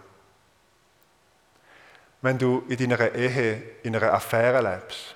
Wenn 2.21 2.37
du 2.37 2.65
in 2.67 2.77
deiner 2.77 3.15
Ehe 3.15 3.63
in 3.85 3.95
einer 3.95 4.13
Affäre 4.13 4.61
lebst, 4.61 5.15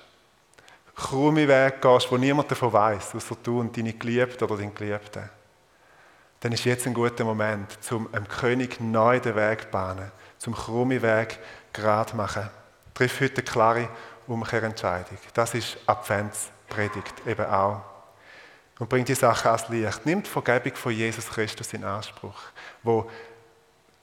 krumme 0.95 1.45
Weg 1.49 1.81
gehst, 1.81 2.09
wo 2.09 2.15
niemand 2.15 2.49
davon 2.49 2.71
weiß, 2.71 3.15
außer 3.15 3.35
du 3.43 3.59
und 3.59 3.75
deine 3.75 3.91
Geliebte 3.91 4.45
oder 4.45 4.55
dein 4.55 4.73
Geliebte, 4.73 5.27
dann 6.39 6.53
ist 6.53 6.63
jetzt 6.63 6.87
ein 6.87 6.93
guter 6.93 7.25
Moment, 7.25 7.77
um 7.91 8.07
einem 8.13 8.25
König 8.25 8.79
neu 8.79 9.19
den 9.19 9.35
Weg 9.35 9.63
zu 9.63 9.67
bahnen, 9.67 10.13
zum 10.37 10.55
krumme 10.55 11.01
Weg 11.01 11.39
gerade 11.73 12.15
machen. 12.15 12.49
Triff 12.93 13.19
heute 13.19 13.41
eine 13.41 13.43
klare 13.43 13.89
Umkehrentscheidung. 14.27 15.17
Das 15.33 15.53
ist 15.55 15.77
Adventspredigt 15.87 17.27
eben 17.27 17.45
auch. 17.47 17.88
Und 18.79 18.89
bringt 18.89 19.09
die 19.09 19.15
Sache 19.15 19.49
ans 19.49 19.69
Licht. 19.69 20.05
Nimmt 20.05 20.27
Vergebung 20.27 20.75
von 20.75 20.93
Jesus 20.93 21.29
Christus 21.29 21.73
in 21.73 21.83
Anspruch, 21.83 22.39
wo 22.81 23.09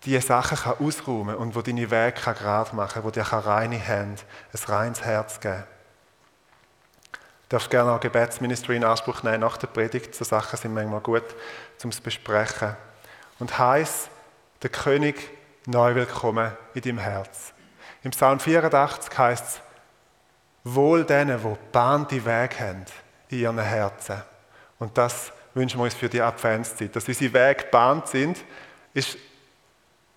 diese 0.04 0.21
Sachen 0.21 0.59
kann 0.59 0.78
ausräumen 0.78 1.35
und 1.35 1.54
wo 1.54 1.62
deine 1.62 1.90
Wege 1.90 2.12
kann 2.12 2.35
gerade 2.35 2.76
machen 2.76 3.02
wo 3.02 3.11
dir 3.11 3.23
reine 3.23 3.76
Hände, 3.76 4.23
ein 4.52 4.61
reines 4.66 5.02
Herz 5.02 5.40
geben 5.40 5.64
Du 7.49 7.54
darfst 7.54 7.71
gerne 7.71 7.92
auch 7.92 8.00
Gebetsministry 8.00 8.75
in 8.75 8.83
Anspruch 8.83 9.23
nehmen 9.23 9.38
nach 9.38 9.56
der 9.56 9.68
Predigt. 9.68 10.16
So 10.16 10.25
Sachen 10.25 10.59
sind 10.59 10.75
manchmal 10.75 10.99
gut, 10.99 11.23
um 11.85 11.90
es 11.90 11.97
zu 11.97 12.02
besprechen. 12.02 12.75
Und 13.38 13.56
heiß, 13.56 14.09
der 14.62 14.71
König 14.71 15.30
neu 15.64 15.95
willkommen 15.95 16.50
in 16.75 16.80
deinem 16.80 16.99
Herz. 16.99 17.52
Im 18.02 18.11
Psalm 18.11 18.40
84 18.40 19.16
heißt 19.16 19.47
es, 19.47 19.61
wohl 20.64 21.04
denen, 21.04 21.40
die 21.40 21.56
bahnte 21.71 22.25
Weg 22.25 22.59
haben 22.59 22.85
in 23.28 23.38
ihren 23.38 23.59
Herzen. 23.61 24.21
Und 24.78 24.97
das 24.97 25.33
wünschen 25.54 25.78
wir 25.78 25.85
uns 25.85 25.95
für 25.95 26.09
die 26.09 26.21
Adventszeit. 26.21 26.95
Dass 26.95 27.09
unsere 27.09 27.33
Wege 27.33 27.64
gebahnt 27.64 28.09
sind, 28.09 28.38
ist, 28.92 29.16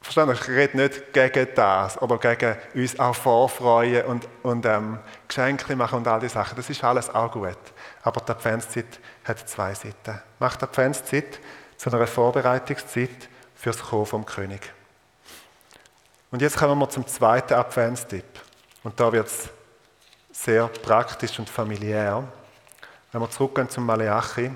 verstanden, 0.01 0.35
ich 0.39 0.47
rede 0.47 0.77
nicht 0.77 1.13
gegen 1.13 1.47
das 1.55 2.01
oder 2.01 2.17
gegen 2.17 2.57
uns 2.73 2.99
auch 2.99 3.15
vorfreuen 3.15 4.05
und, 4.05 4.27
und 4.43 4.65
ähm, 4.65 4.99
Geschenke 5.27 5.75
machen 5.75 5.99
und 5.99 6.07
all 6.07 6.19
diese 6.19 6.33
Sachen. 6.33 6.55
Das 6.55 6.69
ist 6.69 6.83
alles 6.83 7.09
auch 7.09 7.31
gut. 7.31 7.57
Aber 8.03 8.21
die 8.21 8.31
Adventszeit 8.31 8.99
hat 9.25 9.47
zwei 9.49 9.73
Seiten. 9.73 10.21
Macht 10.39 10.61
die 10.61 10.65
Adventszeit 10.65 11.39
zu 11.77 11.89
einer 11.89 12.07
Vorbereitungszeit 12.07 13.29
fürs 13.55 13.79
Kommen 13.79 14.05
vom 14.05 14.25
König. 14.25 14.73
Und 16.31 16.41
jetzt 16.41 16.57
kommen 16.57 16.79
wir 16.79 16.89
zum 16.89 17.07
zweiten 17.07 17.53
Adventstipp. 17.53 18.25
Und 18.83 18.99
da 18.99 19.11
wird 19.11 19.27
es 19.27 19.49
sehr 20.31 20.67
praktisch 20.67 21.39
und 21.39 21.49
familiär. 21.49 22.23
Wenn 23.11 23.21
wir 23.21 23.29
zurückgehen 23.29 23.69
zum 23.69 23.85
Maleachi, 23.85 24.51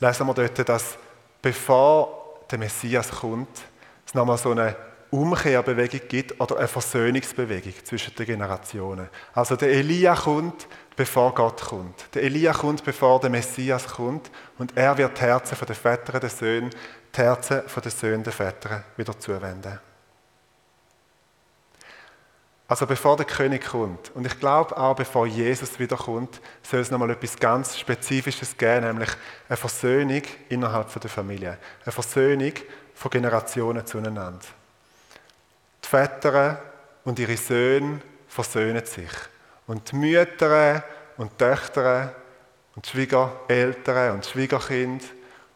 lesen 0.00 0.26
wir 0.26 0.34
dort, 0.34 0.68
dass 0.68 0.98
bevor 1.42 2.40
der 2.50 2.58
Messias 2.58 3.10
kommt, 3.10 3.62
es 4.06 4.14
nochmal 4.14 4.38
so 4.38 4.50
eine 4.52 4.76
Umkehrbewegung 5.10 6.00
gibt 6.08 6.40
oder 6.40 6.58
eine 6.58 6.66
Versöhnungsbewegung 6.66 7.72
zwischen 7.84 8.14
den 8.16 8.26
Generationen. 8.26 9.08
Also 9.32 9.54
der 9.54 9.68
Elia 9.68 10.16
kommt, 10.16 10.66
bevor 10.96 11.34
Gott 11.34 11.60
kommt. 11.60 12.14
Der 12.14 12.22
Elia 12.22 12.52
kommt, 12.52 12.82
bevor 12.82 13.20
der 13.20 13.30
Messias 13.30 13.86
kommt 13.86 14.30
und 14.58 14.76
er 14.76 14.96
wird 14.98 15.16
die 15.16 15.22
Herzen 15.22 15.56
der 15.66 15.76
Väter 15.76 16.18
der 16.18 16.30
Söhne, 16.30 16.70
die 17.14 17.20
Herzen 17.20 17.62
der 17.82 17.90
Söhne 17.92 18.22
der 18.24 18.32
Väter 18.32 18.84
wieder 18.96 19.18
zuwenden. 19.18 19.78
Also 22.66 22.86
bevor 22.86 23.16
der 23.16 23.26
König 23.26 23.66
kommt, 23.66 24.10
und 24.14 24.26
ich 24.26 24.40
glaube 24.40 24.74
auch 24.76 24.96
bevor 24.96 25.26
Jesus 25.26 25.78
wiederkommt, 25.78 26.40
soll 26.62 26.80
es 26.80 26.90
nochmal 26.90 27.10
etwas 27.10 27.36
ganz 27.36 27.78
Spezifisches 27.78 28.56
geben, 28.56 28.86
nämlich 28.86 29.10
eine 29.48 29.56
Versöhnung 29.56 30.22
innerhalb 30.48 30.98
der 30.98 31.10
Familie. 31.10 31.58
Eine 31.84 31.92
Versöhnung 31.92 32.52
von 32.94 33.10
Generationen 33.10 33.84
zueinander. 33.84 34.46
Die 35.84 35.88
Väter 35.88 36.62
und 37.04 37.18
ihre 37.18 37.36
Söhne 37.36 38.00
versöhnen 38.28 38.84
sich. 38.86 39.12
Und 39.66 39.92
die 39.92 39.96
Mütter 39.96 40.82
und 41.18 41.32
die 41.32 41.36
Töchter 41.36 42.14
und 42.74 42.86
Schwiegereltern 42.86 44.14
und 44.14 44.24
die 44.24 44.30
Schwiegerkind 44.30 45.04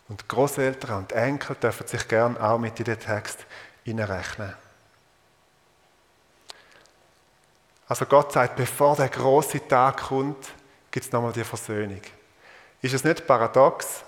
und 0.08 0.28
Großeltern 0.28 0.98
und 0.98 1.12
Enkel 1.12 1.56
dürfen 1.56 1.86
sich 1.86 2.06
gern 2.06 2.36
auch 2.36 2.58
mit 2.58 2.78
in 2.78 2.84
den 2.84 3.00
Text 3.00 3.46
hineinrechnen. 3.84 4.67
Also 7.88 8.04
Gott 8.04 8.32
sagt, 8.32 8.56
bevor 8.56 8.96
der 8.96 9.08
große 9.08 9.66
Tag 9.66 10.02
kommt, 10.02 10.48
gibt 10.90 11.06
es 11.06 11.12
nochmal 11.12 11.32
die 11.32 11.42
Versöhnung. 11.44 12.02
Ist 12.82 12.94
es 12.94 13.02
nicht 13.02 13.26
paradox, 13.26 14.04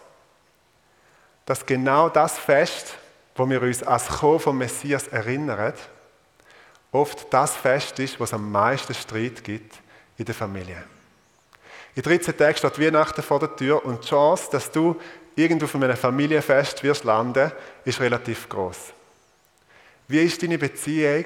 dass 1.46 1.64
genau 1.64 2.10
das 2.10 2.38
Fest, 2.38 2.94
wo 3.34 3.48
wir 3.48 3.62
uns 3.62 3.82
als 3.82 4.06
Kommen 4.06 4.38
vom 4.38 4.58
Messias 4.58 5.08
erinnern, 5.08 5.72
oft 6.92 7.32
das 7.32 7.56
Fest 7.56 7.98
ist, 7.98 8.20
wo 8.20 8.24
es 8.24 8.34
am 8.34 8.52
meisten 8.52 8.94
Streit 8.94 9.42
gibt 9.42 9.76
in 10.18 10.26
der 10.26 10.34
Familie. 10.34 10.84
In 11.94 12.02
13 12.02 12.36
Tagen 12.36 12.56
steht 12.56 12.78
Weihnachten 12.78 13.22
vor 13.22 13.40
der 13.40 13.56
Tür 13.56 13.84
und 13.84 14.04
die 14.04 14.08
Chance, 14.08 14.48
dass 14.52 14.70
du 14.70 15.00
irgendwo 15.34 15.66
von 15.66 15.82
einem 15.82 15.96
Familienfest 15.96 16.82
wirst 16.82 17.04
landen, 17.04 17.50
ist 17.84 18.00
relativ 18.00 18.48
groß. 18.48 18.92
Wie 20.06 20.22
ist 20.22 20.42
deine 20.42 20.58
Beziehung 20.58 21.24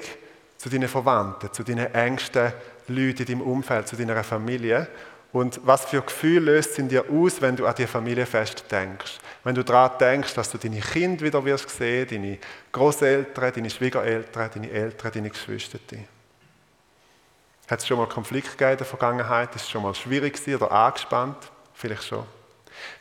zu 0.64 0.71
deinen 0.71 0.88
Verwandten, 0.88 1.52
zu 1.52 1.62
deinen 1.62 1.92
engsten 1.92 2.50
Leuten 2.88 3.18
in 3.18 3.26
deinem 3.26 3.40
Umfeld, 3.42 3.87
zu 3.87 3.97
deiner 3.97 4.25
Familie. 4.25 4.88
Und 5.30 5.61
was 5.62 5.85
für 5.85 6.00
Gefühle 6.00 6.52
löst 6.52 6.71
es 6.71 6.78
in 6.78 6.88
dir 6.88 7.04
aus, 7.11 7.42
wenn 7.42 7.54
du 7.54 7.66
an 7.66 7.75
die 7.75 7.87
Familienfest 7.87 8.64
denkst? 8.71 9.18
Wenn 9.42 9.54
du 9.54 9.62
daran 9.62 9.99
denkst, 9.99 10.33
dass 10.33 10.50
du 10.50 10.56
deine 10.56 10.80
Kinder 10.80 11.23
wieder 11.23 11.44
wirst 11.44 11.68
sehen, 11.68 12.09
deine 12.09 12.38
Großeltern, 12.73 13.52
deine 13.52 13.68
Schwiegereltern, 13.68 14.50
deine 14.54 14.71
Eltern, 14.71 15.12
deine 15.12 15.28
Geschwister. 15.28 15.78
Hat 17.68 17.80
es 17.80 17.87
schon 17.87 17.99
mal 17.99 18.09
Konflikt 18.09 18.52
gegeben 18.52 18.73
in 18.73 18.78
der 18.78 18.87
Vergangenheit? 18.87 19.54
Ist 19.54 19.64
es 19.64 19.71
schon 19.71 19.83
mal 19.83 19.94
schwierig 19.94 20.40
oder 20.49 20.73
angespannt? 20.73 21.37
Vielleicht 21.75 22.04
schon. 22.04 22.25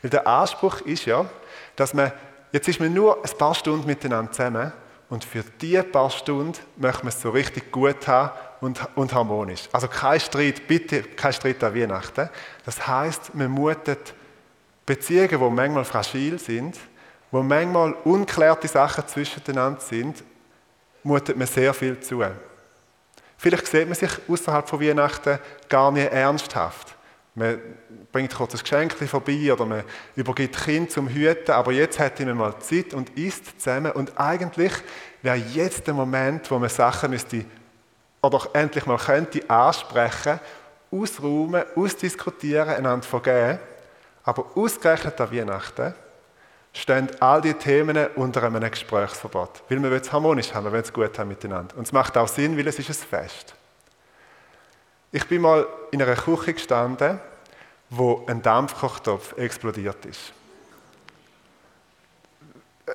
Weil 0.02 0.10
der 0.10 0.26
Anspruch 0.26 0.82
ist 0.82 1.06
ja, 1.06 1.24
dass 1.76 1.94
man, 1.94 2.12
jetzt 2.52 2.68
ist 2.68 2.78
man 2.78 2.92
nur 2.92 3.24
ein 3.24 3.38
paar 3.38 3.54
Stunden 3.54 3.86
miteinander 3.86 4.32
zusammen 4.32 4.70
und 5.08 5.24
für 5.24 5.44
diese 5.60 5.82
paar 5.82 6.10
Stunden 6.10 6.58
möchten 6.76 7.04
wir 7.04 7.08
es 7.08 7.20
so 7.20 7.30
richtig 7.30 7.70
gut 7.70 8.06
haben 8.08 8.30
und, 8.60 8.80
und 8.96 9.12
harmonisch. 9.12 9.68
Also 9.72 9.88
kein 9.88 10.18
Streit, 10.18 10.66
bitte 10.66 11.02
kein 11.02 11.32
Streit 11.32 11.62
an 11.62 11.74
Weihnachten. 11.74 12.28
Das 12.64 12.86
heißt, 12.86 13.34
man 13.34 13.50
mutet 13.50 14.14
Beziehungen, 14.86 15.28
die 15.28 15.36
manchmal 15.36 15.84
fragil 15.84 16.38
sind, 16.38 16.78
wo 17.30 17.42
manchmal 17.42 17.92
unklärte 18.04 18.68
Sachen 18.68 19.06
zwischeneinander 19.06 19.80
sind, 19.80 20.22
mutet 21.02 21.36
man 21.36 21.46
sehr 21.46 21.74
viel 21.74 21.98
zu. 22.00 22.22
Vielleicht 23.36 23.66
sieht 23.66 23.86
man 23.86 23.94
sich 23.94 24.10
außerhalb 24.28 24.68
von 24.68 24.80
Weihnachten 24.80 25.38
gar 25.68 25.92
nicht 25.92 26.10
ernsthaft. 26.12 26.94
Man 27.36 27.60
bringt 28.12 28.34
kurz 28.34 28.54
ein 28.54 28.60
Geschenk 28.60 28.94
vorbei 29.08 29.52
oder 29.52 29.66
man 29.66 29.82
übergibt 30.14 30.56
Kind 30.64 30.90
zum 30.90 31.08
Hüten, 31.08 31.50
aber 31.50 31.72
jetzt 31.72 31.98
hätte 31.98 32.24
man 32.26 32.36
mal 32.36 32.58
Zeit 32.60 32.94
und 32.94 33.10
isst 33.18 33.60
zusammen 33.60 33.92
und 33.92 34.18
eigentlich 34.18 34.72
wäre 35.22 35.36
jetzt 35.36 35.86
der 35.86 35.94
Moment, 35.94 36.48
wo 36.50 36.58
man 36.58 36.68
Sachen 36.68 37.10
müsste 37.10 37.44
oder 38.22 38.48
endlich 38.52 38.86
mal 38.86 38.98
könnte 38.98 39.48
ansprechen, 39.50 40.38
ausräumen, 40.90 41.64
ausdiskutieren, 41.74 42.68
einander 42.68 43.06
vergeben. 43.06 43.58
Aber 44.22 44.46
ausgerechnet 44.54 45.20
an 45.20 45.32
Weihnachten 45.32 45.94
stehen 46.72 47.08
all 47.20 47.40
die 47.40 47.54
Themen 47.54 48.06
unter 48.16 48.42
einem 48.42 48.70
Gesprächsverbot. 48.70 49.62
Weil 49.68 49.82
wir 49.82 49.92
es 49.92 50.12
harmonisch 50.12 50.54
haben, 50.54 50.66
wollen 50.66 50.82
es 50.82 50.92
gut 50.92 51.18
haben 51.18 51.28
miteinander. 51.28 51.76
Und 51.76 51.86
es 51.86 51.92
macht 51.92 52.16
auch 52.16 52.28
Sinn, 52.28 52.56
weil 52.56 52.66
es 52.66 52.78
ist 52.78 52.88
ein 52.88 52.94
Fest. 52.94 53.54
Ich 55.14 55.28
bin 55.28 55.42
mal 55.42 55.64
in 55.92 56.02
einer 56.02 56.16
Küche 56.16 56.54
gestanden, 56.54 57.20
wo 57.88 58.24
ein 58.26 58.42
Dampfkochtopf 58.42 59.38
explodiert 59.38 60.04
ist. 60.06 60.32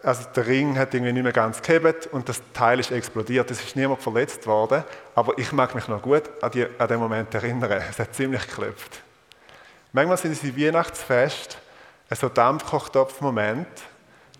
Also 0.03 0.27
der 0.35 0.45
Ring 0.45 0.77
hat 0.77 0.93
irgendwie 0.93 1.13
nicht 1.13 1.23
mehr 1.23 1.31
ganz 1.31 1.61
gehebt 1.61 2.07
und 2.07 2.27
das 2.27 2.41
Teil 2.53 2.81
ist 2.81 2.91
explodiert. 2.91 3.49
Es 3.51 3.63
ist 3.63 3.77
niemand 3.77 4.01
verletzt 4.01 4.45
worden, 4.47 4.83
aber 5.15 5.37
ich 5.37 5.53
mag 5.53 5.73
mich 5.73 5.87
noch 5.87 6.01
gut 6.01 6.23
an, 6.41 6.51
die, 6.51 6.67
an 6.77 6.87
den 6.89 6.99
Moment 6.99 7.33
erinnern. 7.33 7.81
Es 7.89 7.97
hat 7.97 8.13
ziemlich 8.13 8.45
geklopft. 8.45 9.01
Manchmal 9.93 10.17
sind 10.17 10.33
es 10.33 10.43
im 10.43 10.57
Weihnachtsfest 10.57 11.57
so 12.11 12.27
Dampfkochtopf-Moment. 12.27 13.69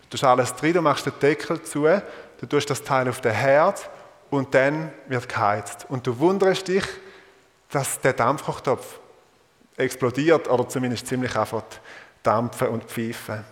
Du 0.02 0.10
tust 0.10 0.26
alles 0.26 0.54
drin, 0.54 0.74
du 0.74 0.82
machst 0.82 1.06
den 1.06 1.18
Deckel 1.22 1.64
zu, 1.64 1.88
du 2.42 2.46
tust 2.46 2.70
das 2.70 2.84
Teil 2.84 3.08
auf 3.08 3.22
den 3.22 3.32
Herd 3.32 3.90
und 4.30 4.54
dann 4.54 4.92
wird 5.08 5.30
geheizt. 5.30 5.86
Und 5.88 6.06
du 6.06 6.20
wunderst 6.20 6.68
dich, 6.68 6.84
dass 7.72 8.00
der 8.02 8.14
Dampfkochtopf 8.14 9.00
explodiert 9.78 10.48
oder 10.48 10.68
zumindest 10.68 11.08
ziemlich 11.08 11.36
einfach 11.36 11.64
dampfen 12.24 12.68
und 12.70 12.84
pfeifen. 12.86 13.46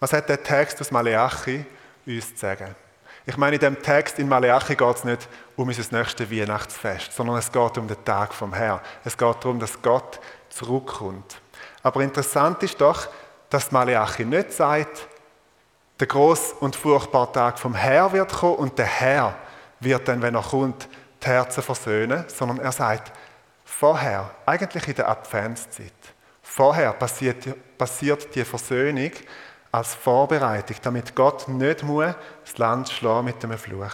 Was 0.00 0.12
hat 0.12 0.28
der 0.28 0.42
Text 0.42 0.80
aus 0.80 0.90
Maleachi 0.90 1.64
uns 2.06 2.34
zu 2.34 2.40
sagen? 2.40 2.74
Ich 3.26 3.36
meine, 3.36 3.56
in 3.56 3.60
dem 3.60 3.82
Text 3.82 4.18
in 4.18 4.28
Maleachi 4.28 4.74
geht 4.74 4.96
es 4.96 5.04
nicht 5.04 5.28
um 5.56 5.68
unser 5.68 5.98
nächstes 5.98 6.30
Weihnachtsfest, 6.30 7.12
sondern 7.12 7.36
es 7.36 7.52
geht 7.52 7.76
um 7.76 7.86
den 7.86 8.02
Tag 8.04 8.32
vom 8.32 8.54
Herrn. 8.54 8.80
Es 9.04 9.18
geht 9.18 9.36
darum, 9.44 9.58
dass 9.58 9.82
Gott 9.82 10.18
zurückkommt. 10.48 11.40
Aber 11.82 12.00
interessant 12.00 12.62
ist 12.62 12.80
doch, 12.80 13.08
dass 13.50 13.72
Maleachi 13.72 14.24
nicht 14.24 14.52
sagt, 14.52 15.08
der 16.00 16.06
groß 16.06 16.54
und 16.60 16.76
furchtbare 16.76 17.32
Tag 17.32 17.58
vom 17.58 17.74
Herr 17.74 18.12
wird 18.12 18.32
kommen 18.32 18.56
und 18.56 18.78
der 18.78 18.86
Herr 18.86 19.34
wird 19.80 20.06
dann, 20.06 20.22
wenn 20.22 20.34
er 20.34 20.42
kommt, 20.42 20.88
die 21.22 21.26
Herzen 21.26 21.62
versöhnen, 21.62 22.24
sondern 22.28 22.60
er 22.60 22.72
sagt, 22.72 23.12
vorher, 23.64 24.30
eigentlich 24.46 24.88
in 24.88 24.94
der 24.94 25.08
Adventszeit, 25.08 25.92
vorher 26.42 26.92
passiert, 26.92 27.46
passiert 27.76 28.34
die 28.34 28.44
Versöhnung 28.44 29.12
als 29.70 29.94
Vorbereitung, 29.94 30.76
damit 30.82 31.14
Gott 31.14 31.48
nicht 31.48 31.82
das 31.82 32.58
Land 32.58 32.88
schlagen 32.88 33.26
mit 33.26 33.42
dem 33.42 33.56
Fluch. 33.58 33.92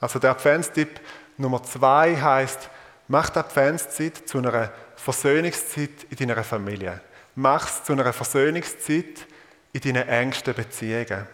Also 0.00 0.18
der 0.18 0.32
Adventstipp 0.32 1.00
Nummer 1.36 1.62
zwei 1.62 2.16
heißt, 2.16 2.68
mach 3.08 3.30
die 3.30 3.38
Adventszeit 3.38 4.28
zu 4.28 4.38
einer 4.38 4.70
Versöhnungszeit 4.96 6.06
in 6.10 6.28
deiner 6.28 6.44
Familie. 6.44 7.00
Mach 7.34 7.66
es 7.66 7.82
zu 7.84 7.92
einer 7.92 8.12
Versöhnungszeit 8.12 9.26
in 9.72 9.80
deinen 9.80 10.08
engsten 10.08 10.54
Beziehungen. 10.54 11.26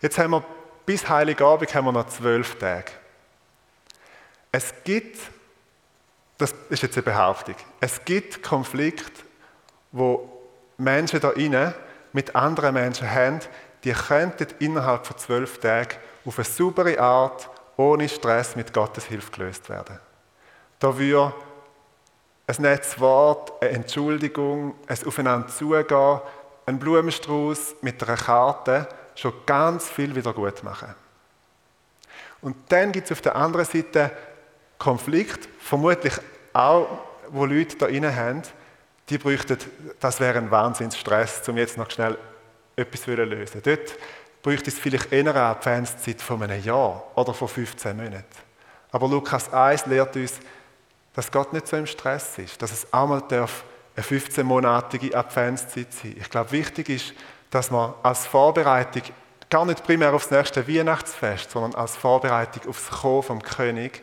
Jetzt 0.00 0.18
haben 0.18 0.32
wir 0.32 0.44
bis 0.86 1.08
Heiligabend 1.08 1.74
haben 1.74 1.86
wir 1.86 1.92
noch 1.92 2.08
zwölf 2.08 2.56
Tage. 2.58 2.92
Es 4.52 4.74
gibt, 4.84 5.18
das 6.36 6.54
ist 6.68 6.82
jetzt 6.82 6.96
eine 6.96 7.02
Behauptung, 7.02 7.54
es 7.80 8.04
gibt 8.04 8.42
Konflikte, 8.42 9.22
wo 9.90 10.28
Menschen 10.76 11.20
da 11.20 11.30
innen 11.30 11.74
mit 12.12 12.36
anderen 12.36 12.74
Menschen 12.74 13.10
haben, 13.10 13.40
die 13.82 13.92
könnten 13.92 14.46
innerhalb 14.58 15.06
von 15.06 15.16
zwölf 15.16 15.58
Tagen 15.58 15.96
auf 16.24 16.38
eine 16.38 16.44
saubere 16.44 17.00
Art, 17.00 17.48
ohne 17.76 18.08
Stress 18.08 18.54
mit 18.54 18.72
Gottes 18.72 19.04
Hilfe 19.04 19.30
gelöst 19.32 19.68
werden. 19.70 19.98
Da 20.78 20.96
würde 20.98 21.32
ein 22.46 22.56
nettes 22.58 23.00
Wort, 23.00 23.60
eine 23.62 23.70
Entschuldigung, 23.70 24.74
ein 24.86 25.06
Aufeinander 25.06 25.48
zugehen, 25.48 26.20
ein 26.66 26.78
Blumenstrauß 26.78 27.76
mit 27.80 28.02
einer 28.02 28.16
Karte 28.16 28.86
schon 29.14 29.32
ganz 29.46 29.88
viel 29.88 30.14
wieder 30.14 30.32
gut 30.32 30.62
machen. 30.62 30.94
Und 32.40 32.56
dann 32.68 32.92
gibt 32.92 33.06
es 33.06 33.12
auf 33.12 33.22
der 33.22 33.36
anderen 33.36 33.64
Seite 33.64 34.10
Konflikt, 34.82 35.48
vermutlich 35.60 36.14
auch, 36.52 36.88
wo 37.28 37.44
Leute 37.44 37.76
da 37.76 37.86
innen 37.86 38.14
haben, 38.16 38.42
die 39.08 39.16
bräuchten, 39.16 39.56
das 40.00 40.18
wäre 40.18 40.38
ein 40.38 40.50
Wahnsinnsstress, 40.50 41.48
um 41.48 41.56
jetzt 41.56 41.78
noch 41.78 41.88
schnell 41.88 42.18
etwas 42.74 43.02
zu 43.02 43.14
lösen. 43.14 43.62
Dort 43.62 43.96
bräuchte 44.42 44.70
es 44.70 44.78
vielleicht 44.80 45.12
eher 45.12 45.20
eine 45.20 45.40
Adventszeit 45.40 46.20
von 46.20 46.42
einem 46.42 46.60
Jahr 46.64 47.00
oder 47.14 47.32
von 47.32 47.46
15 47.46 47.96
Monaten. 47.96 48.24
Aber 48.90 49.06
Lukas 49.06 49.52
1 49.52 49.86
lehrt 49.86 50.16
uns, 50.16 50.40
dass 51.14 51.30
Gott 51.30 51.52
nicht 51.52 51.68
so 51.68 51.76
im 51.76 51.86
Stress 51.86 52.38
ist, 52.38 52.60
dass 52.60 52.72
es 52.72 52.92
auch 52.92 53.06
mal 53.06 53.22
darf 53.28 53.62
eine 53.94 54.04
15-monatige 54.04 55.14
Adventszeit 55.14 55.92
sein. 55.92 56.16
Ich 56.18 56.28
glaube, 56.28 56.50
wichtig 56.50 56.88
ist, 56.88 57.14
dass 57.50 57.70
man 57.70 57.94
als 58.02 58.26
Vorbereitung 58.26 59.02
gar 59.48 59.64
nicht 59.64 59.84
primär 59.84 60.12
aufs 60.12 60.32
nächste 60.32 60.66
Weihnachtsfest, 60.66 61.52
sondern 61.52 61.76
als 61.76 61.94
Vorbereitung 61.94 62.68
aufs 62.68 62.90
Kommen 62.90 63.22
vom 63.22 63.42
König 63.42 64.02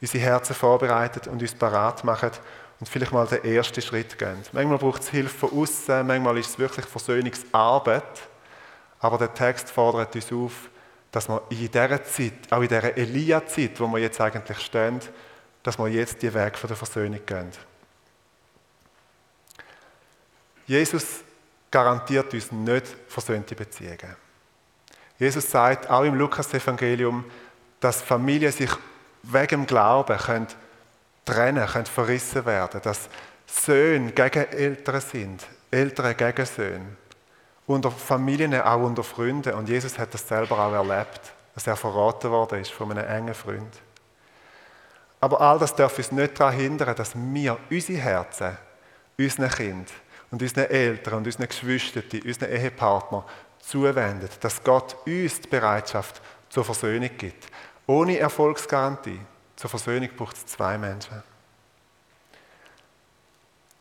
unsere 0.00 0.24
Herzen 0.24 0.54
vorbereitet 0.54 1.26
und 1.26 1.42
uns 1.42 1.54
parat 1.54 2.04
macht 2.04 2.40
und 2.80 2.88
vielleicht 2.88 3.12
mal 3.12 3.26
den 3.26 3.44
ersten 3.44 3.82
Schritt 3.82 4.18
gehen. 4.18 4.42
Manchmal 4.52 4.78
braucht 4.78 5.02
es 5.02 5.08
Hilfe 5.08 5.48
von 5.48 5.62
außen, 5.62 6.06
manchmal 6.06 6.38
ist 6.38 6.50
es 6.50 6.58
wirklich 6.58 6.86
Versöhnungsarbeit, 6.86 8.22
aber 9.00 9.18
der 9.18 9.34
Text 9.34 9.70
fordert 9.70 10.14
uns 10.14 10.32
auf, 10.32 10.70
dass 11.10 11.28
wir 11.28 11.42
in 11.50 11.70
dieser 11.70 12.04
Zeit, 12.04 12.50
auch 12.50 12.60
in 12.60 12.68
dieser 12.68 12.96
Elia-Zeit, 12.96 13.80
wo 13.80 13.86
wir 13.88 13.98
jetzt 13.98 14.20
eigentlich 14.20 14.60
stehen, 14.60 15.00
dass 15.62 15.78
wir 15.78 15.88
jetzt 15.88 16.22
die 16.22 16.32
Weg 16.32 16.54
der 16.60 16.76
Versöhnung 16.76 17.20
gehen. 17.24 17.50
Jesus 20.66 21.24
garantiert 21.70 22.32
uns 22.34 22.52
nicht 22.52 22.86
versöhnte 23.08 23.54
Beziehungen. 23.54 24.16
Jesus 25.18 25.50
sagt 25.50 25.90
auch 25.90 26.04
im 26.04 26.14
Lukas-Evangelium, 26.14 27.24
dass 27.80 28.02
Familien 28.02 28.52
sich 28.52 28.70
wegen 29.22 29.48
dem 29.48 29.66
Glauben 29.66 30.16
können 30.16 30.46
trennen, 31.24 31.66
können 31.66 31.86
verrissen 31.86 32.44
werden, 32.46 32.80
dass 32.82 33.08
Söhne 33.46 34.12
gegen 34.12 34.44
Eltern 34.50 35.00
sind, 35.00 35.46
Eltern 35.70 36.16
gegen 36.16 36.46
Söhne, 36.46 36.96
unter 37.66 37.90
Familien, 37.90 38.60
auch 38.60 38.82
unter 38.82 39.04
Freunden. 39.04 39.54
Und 39.54 39.68
Jesus 39.68 39.98
hat 39.98 40.12
das 40.14 40.26
selber 40.26 40.58
auch 40.58 40.72
erlebt, 40.72 41.32
dass 41.54 41.66
er 41.66 41.76
verraten 41.76 42.30
worden 42.30 42.60
ist 42.60 42.72
von 42.72 42.90
einem 42.90 43.06
engen 43.06 43.34
Freund. 43.34 43.80
Aber 45.20 45.40
all 45.40 45.58
das 45.58 45.74
darf 45.74 45.98
uns 45.98 46.12
nicht 46.12 46.38
daran 46.38 46.54
hindern, 46.54 46.94
dass 46.94 47.12
wir 47.14 47.58
unsere 47.70 47.98
Herzen, 47.98 48.56
unseren 49.18 49.50
Kindern 49.50 49.86
und 50.30 50.40
unseren 50.40 50.70
Eltern 50.70 51.14
und 51.14 51.26
unseren 51.26 51.48
Geschwistern, 51.48 52.04
unseren 52.24 52.50
Ehepartnern 52.52 53.24
zuwenden, 53.58 54.28
dass 54.40 54.62
Gott 54.62 54.96
uns 55.06 55.40
die 55.40 55.48
Bereitschaft 55.48 56.22
zur 56.48 56.64
Versöhnung 56.64 57.10
gibt. 57.18 57.48
Ohne 57.88 58.18
Erfolgsgarantie. 58.18 59.18
Zur 59.56 59.70
Versöhnung 59.70 60.10
braucht 60.14 60.36
es 60.36 60.46
zwei 60.46 60.76
Menschen. 60.76 61.22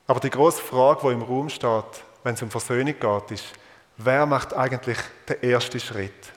Aber 0.08 0.22
die 0.22 0.30
große 0.30 0.62
Frage, 0.62 1.02
die 1.04 1.14
im 1.14 1.22
Raum 1.22 1.50
steht, 1.50 2.04
wenn 2.24 2.34
es 2.34 2.42
um 2.42 2.50
Versöhnung 2.50 2.96
geht, 2.98 3.32
ist, 3.32 3.48
wer 3.98 4.26
macht 4.26 4.54
eigentlich 4.54 4.98
den 5.28 5.44
ersten 5.44 5.82
Schritt? 5.82 6.32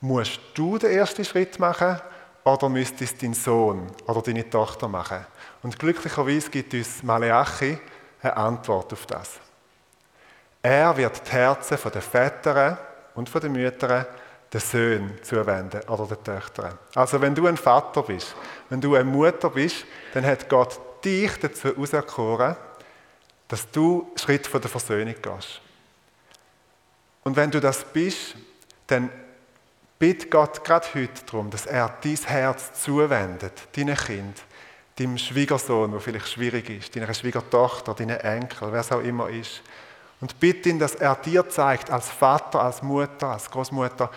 Musst 0.00 0.38
du 0.54 0.78
den 0.78 0.92
ersten 0.92 1.24
Schritt 1.24 1.58
machen 1.58 2.00
oder 2.44 2.68
müsste 2.68 3.02
es 3.02 3.18
dein 3.18 3.34
Sohn 3.34 3.90
oder 4.06 4.22
deine 4.22 4.48
Tochter 4.48 4.86
machen? 4.86 5.26
Und 5.64 5.76
glücklicherweise 5.76 6.48
gibt 6.48 6.74
uns 6.74 7.02
Maleachi 7.02 7.76
eine 8.22 8.36
Antwort 8.36 8.92
auf 8.92 9.04
das. 9.06 9.40
Er 10.62 10.96
wird 10.96 11.26
die 11.26 11.32
Herzen 11.32 11.76
der 11.92 12.02
Väter 12.02 12.78
und 13.16 13.34
der 13.34 13.50
Mütter 13.50 14.06
den 14.54 14.60
Söhnen 14.60 15.18
zuwenden 15.22 15.82
oder 15.88 16.06
den 16.06 16.22
Töchtern. 16.22 16.78
Also 16.94 17.20
wenn 17.20 17.34
du 17.34 17.46
ein 17.46 17.56
Vater 17.56 18.02
bist, 18.02 18.34
wenn 18.70 18.80
du 18.80 18.94
eine 18.94 19.04
Mutter 19.04 19.50
bist, 19.50 19.84
dann 20.14 20.24
hat 20.24 20.48
Gott 20.48 20.80
dich 21.04 21.32
dazu 21.40 21.76
auserkoren, 21.76 22.56
dass 23.48 23.68
du 23.70 24.10
Schritt 24.14 24.46
von 24.46 24.60
der 24.60 24.70
Versöhnung 24.70 25.14
gehst. 25.20 25.60
Und 27.24 27.36
wenn 27.36 27.50
du 27.50 27.60
das 27.60 27.84
bist, 27.84 28.36
dann 28.86 29.10
bitte 29.98 30.28
Gott 30.28 30.62
gerade 30.62 30.86
heute 30.94 31.24
darum, 31.26 31.50
dass 31.50 31.66
er 31.66 31.92
dein 32.02 32.16
Herz 32.16 32.80
zuwendet, 32.80 33.52
deinem 33.76 33.96
Kind, 33.96 34.42
deinem 34.96 35.18
Schwiegersohn, 35.18 35.90
der 35.90 36.00
vielleicht 36.00 36.28
schwierig 36.28 36.70
ist, 36.70 36.94
deiner 36.94 37.12
Schwiegertochter, 37.12 37.94
deinen 37.94 38.20
Enkel, 38.20 38.70
wer 38.70 38.80
es 38.80 38.92
auch 38.92 39.00
immer 39.00 39.28
ist. 39.28 39.62
Und 40.20 40.38
bitte 40.40 40.68
ihn, 40.68 40.78
dass 40.78 40.94
er 40.94 41.16
dir 41.16 41.48
zeigt, 41.48 41.90
als 41.90 42.08
Vater, 42.08 42.62
als 42.62 42.82
Mutter, 42.82 43.28
als 43.28 43.50
Großmutter, 43.50 44.10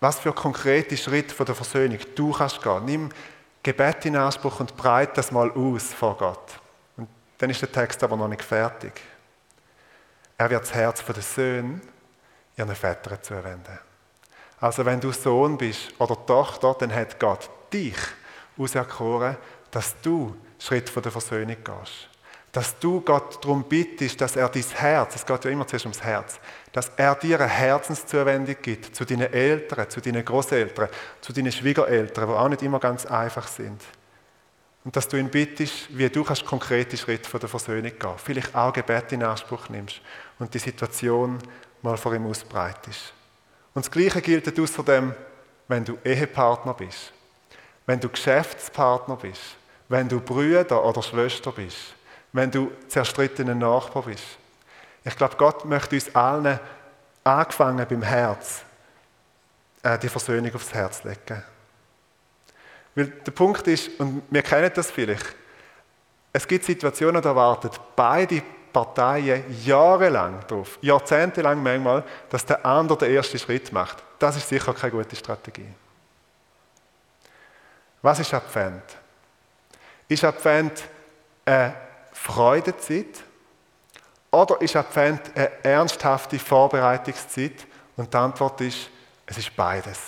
was 0.00 0.18
für 0.18 0.32
konkrete 0.32 0.96
Schritte 0.96 1.34
von 1.34 1.46
der 1.46 1.54
Versöhnung 1.54 1.98
du 2.14 2.32
kannst 2.32 2.62
gehen. 2.62 2.84
Nimm 2.84 3.10
Gebet 3.62 4.04
in 4.06 4.16
Anspruch 4.16 4.60
und 4.60 4.76
breite 4.76 5.14
das 5.14 5.32
mal 5.32 5.50
aus 5.50 5.92
vor 5.92 6.16
Gott. 6.16 6.60
Und 6.96 7.08
dann 7.38 7.50
ist 7.50 7.62
der 7.62 7.72
Text 7.72 8.02
aber 8.04 8.16
noch 8.16 8.28
nicht 8.28 8.42
fertig. 8.42 8.92
Er 10.38 10.50
wird 10.50 10.62
das 10.62 10.74
Herz 10.74 11.04
der 11.04 11.22
Söhne 11.22 11.80
ihren 12.56 12.74
Vätern 12.74 13.22
zuwenden. 13.22 13.78
Also 14.60 14.84
wenn 14.84 15.00
du 15.00 15.12
Sohn 15.12 15.58
bist 15.58 15.92
oder 15.98 16.24
Tochter, 16.26 16.74
dann 16.78 16.94
hat 16.94 17.18
Gott 17.18 17.50
dich 17.72 17.96
auserkoren, 18.56 19.36
dass 19.70 19.94
du 20.00 20.36
Schritt 20.58 20.88
von 20.88 21.02
der 21.02 21.12
Versöhnung 21.12 21.56
gehst. 21.62 22.08
Dass 22.56 22.78
du 22.78 23.02
Gott 23.02 23.44
darum 23.44 23.64
bittest, 23.64 24.18
dass 24.18 24.34
er 24.34 24.48
dein 24.48 24.62
Herz, 24.62 25.14
es 25.14 25.26
geht 25.26 25.44
ja 25.44 25.50
immer 25.50 25.66
zuerst 25.66 25.84
ums 25.84 26.02
Herz, 26.02 26.40
dass 26.72 26.90
er 26.96 27.14
dir 27.14 27.38
eine 27.38 27.50
Herzenszuwendung 27.50 28.56
gibt 28.62 28.96
zu 28.96 29.04
deinen 29.04 29.30
Eltern, 29.30 29.90
zu 29.90 30.00
deinen 30.00 30.24
Großeltern, 30.24 30.88
zu 31.20 31.34
deinen 31.34 31.52
Schwiegereltern, 31.52 32.26
die 32.26 32.34
auch 32.34 32.48
nicht 32.48 32.62
immer 32.62 32.80
ganz 32.80 33.04
einfach 33.04 33.46
sind. 33.46 33.82
Und 34.86 34.96
dass 34.96 35.06
du 35.06 35.18
ihn 35.18 35.28
bittest, 35.28 35.94
wie 35.98 36.08
du 36.08 36.24
kannst 36.24 36.46
konkrete 36.46 36.96
Schritte 36.96 37.28
von 37.28 37.40
der 37.40 37.50
Versöhnung 37.50 37.92
gehen. 37.98 38.14
Vielleicht 38.16 38.54
auch 38.54 38.72
Gebet 38.72 39.12
in 39.12 39.22
Anspruch 39.22 39.68
nimmst 39.68 40.00
und 40.38 40.54
die 40.54 40.58
Situation 40.58 41.36
mal 41.82 41.98
vor 41.98 42.14
ihm 42.14 42.26
ausbreitest. 42.26 43.12
Und 43.74 43.84
das 43.84 43.90
Gleiche 43.90 44.22
gilt 44.22 44.58
außerdem, 44.58 45.14
wenn 45.68 45.84
du 45.84 45.98
Ehepartner 46.02 46.72
bist, 46.72 47.12
wenn 47.84 48.00
du 48.00 48.08
Geschäftspartner 48.08 49.16
bist, 49.16 49.42
wenn 49.90 50.08
du 50.08 50.20
Brüder 50.20 50.82
oder 50.82 51.02
Schwester 51.02 51.52
bist, 51.52 51.95
wenn 52.36 52.50
du 52.50 52.70
zerstrittener 52.86 53.54
Nachbar 53.54 54.02
bist. 54.02 54.24
Ich 55.02 55.16
glaube, 55.16 55.36
Gott 55.36 55.64
möchte 55.64 55.94
uns 55.94 56.14
allen, 56.14 56.60
angefangen 57.24 57.86
beim 57.88 58.02
Herz, 58.02 58.62
äh, 59.82 59.98
die 59.98 60.08
Versöhnung 60.08 60.54
aufs 60.54 60.72
Herz 60.74 61.02
legen. 61.04 61.42
Weil 62.94 63.06
der 63.06 63.32
Punkt 63.32 63.66
ist, 63.66 63.98
und 63.98 64.22
wir 64.30 64.42
kennen 64.42 64.70
das 64.74 64.90
vielleicht, 64.90 65.34
es 66.32 66.46
gibt 66.46 66.64
Situationen, 66.64 67.22
da 67.22 67.34
warten 67.34 67.70
beide 67.94 68.42
Parteien 68.72 69.44
jahrelang 69.64 70.40
darauf, 70.46 70.78
jahrzehntelang 70.82 71.62
manchmal, 71.62 72.04
dass 72.28 72.44
der 72.44 72.64
andere 72.66 72.98
den 72.98 73.14
ersten 73.16 73.38
Schritt 73.38 73.72
macht. 73.72 74.02
Das 74.18 74.36
ist 74.36 74.48
sicher 74.48 74.74
keine 74.74 74.92
gute 74.92 75.16
Strategie. 75.16 75.72
Was 78.02 78.20
ist 78.20 78.34
Advent? 78.34 78.82
Ist 80.08 80.24
Advent 80.24 80.84
eine 81.46 81.85
Freudezeit 82.16 83.22
oder 84.30 84.60
ist 84.60 84.74
Advent 84.74 85.20
eine 85.34 85.64
ernsthafte 85.64 86.38
Vorbereitungszeit? 86.38 87.66
Und 87.96 88.12
die 88.12 88.16
Antwort 88.16 88.60
ist, 88.62 88.90
es 89.26 89.38
ist 89.38 89.54
beides. 89.54 89.98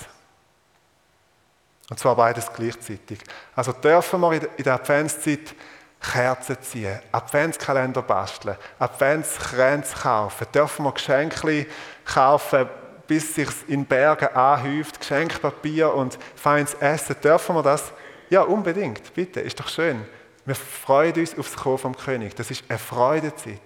Und 1.90 1.98
zwar 1.98 2.16
beides 2.16 2.52
gleichzeitig. 2.52 3.20
Also 3.54 3.72
dürfen 3.72 4.20
wir 4.20 4.32
in 4.32 4.64
der 4.64 4.74
Adventszeit 4.74 5.54
Kerzen 6.00 6.60
ziehen, 6.60 6.98
Adventskalender 7.12 8.02
basteln, 8.02 8.56
Adventskränze 8.78 9.96
kaufen, 9.96 10.46
dürfen 10.54 10.84
wir 10.84 10.92
Geschenke 10.92 11.66
kaufen, 12.04 12.68
bis 13.06 13.34
sich 13.34 13.48
in 13.66 13.84
Bergen 13.84 14.28
anhäuft, 14.28 15.00
Geschenkpapier 15.00 15.92
und 15.92 16.18
feines 16.36 16.74
Essen. 16.74 17.16
Dürfen 17.22 17.56
wir 17.56 17.62
das? 17.62 17.92
Ja, 18.30 18.42
unbedingt, 18.42 19.14
bitte, 19.14 19.40
ist 19.40 19.58
doch 19.58 19.68
schön. 19.68 20.06
Wir 20.48 20.54
freuen 20.54 21.12
uns 21.12 21.38
aufs 21.38 21.54
Kommen 21.54 21.76
vom 21.76 21.94
König. 21.94 22.34
Das 22.34 22.50
ist 22.50 22.64
eine 22.70 22.78
Freudezeit. 22.78 23.60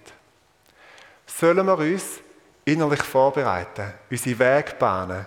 Sollen 1.25 1.65
wir 1.65 1.77
uns 1.77 2.19
innerlich 2.65 3.01
vorbereiten, 3.01 3.93
unsere 4.11 4.37
Wege 4.37 4.75
bahnen, 4.77 5.25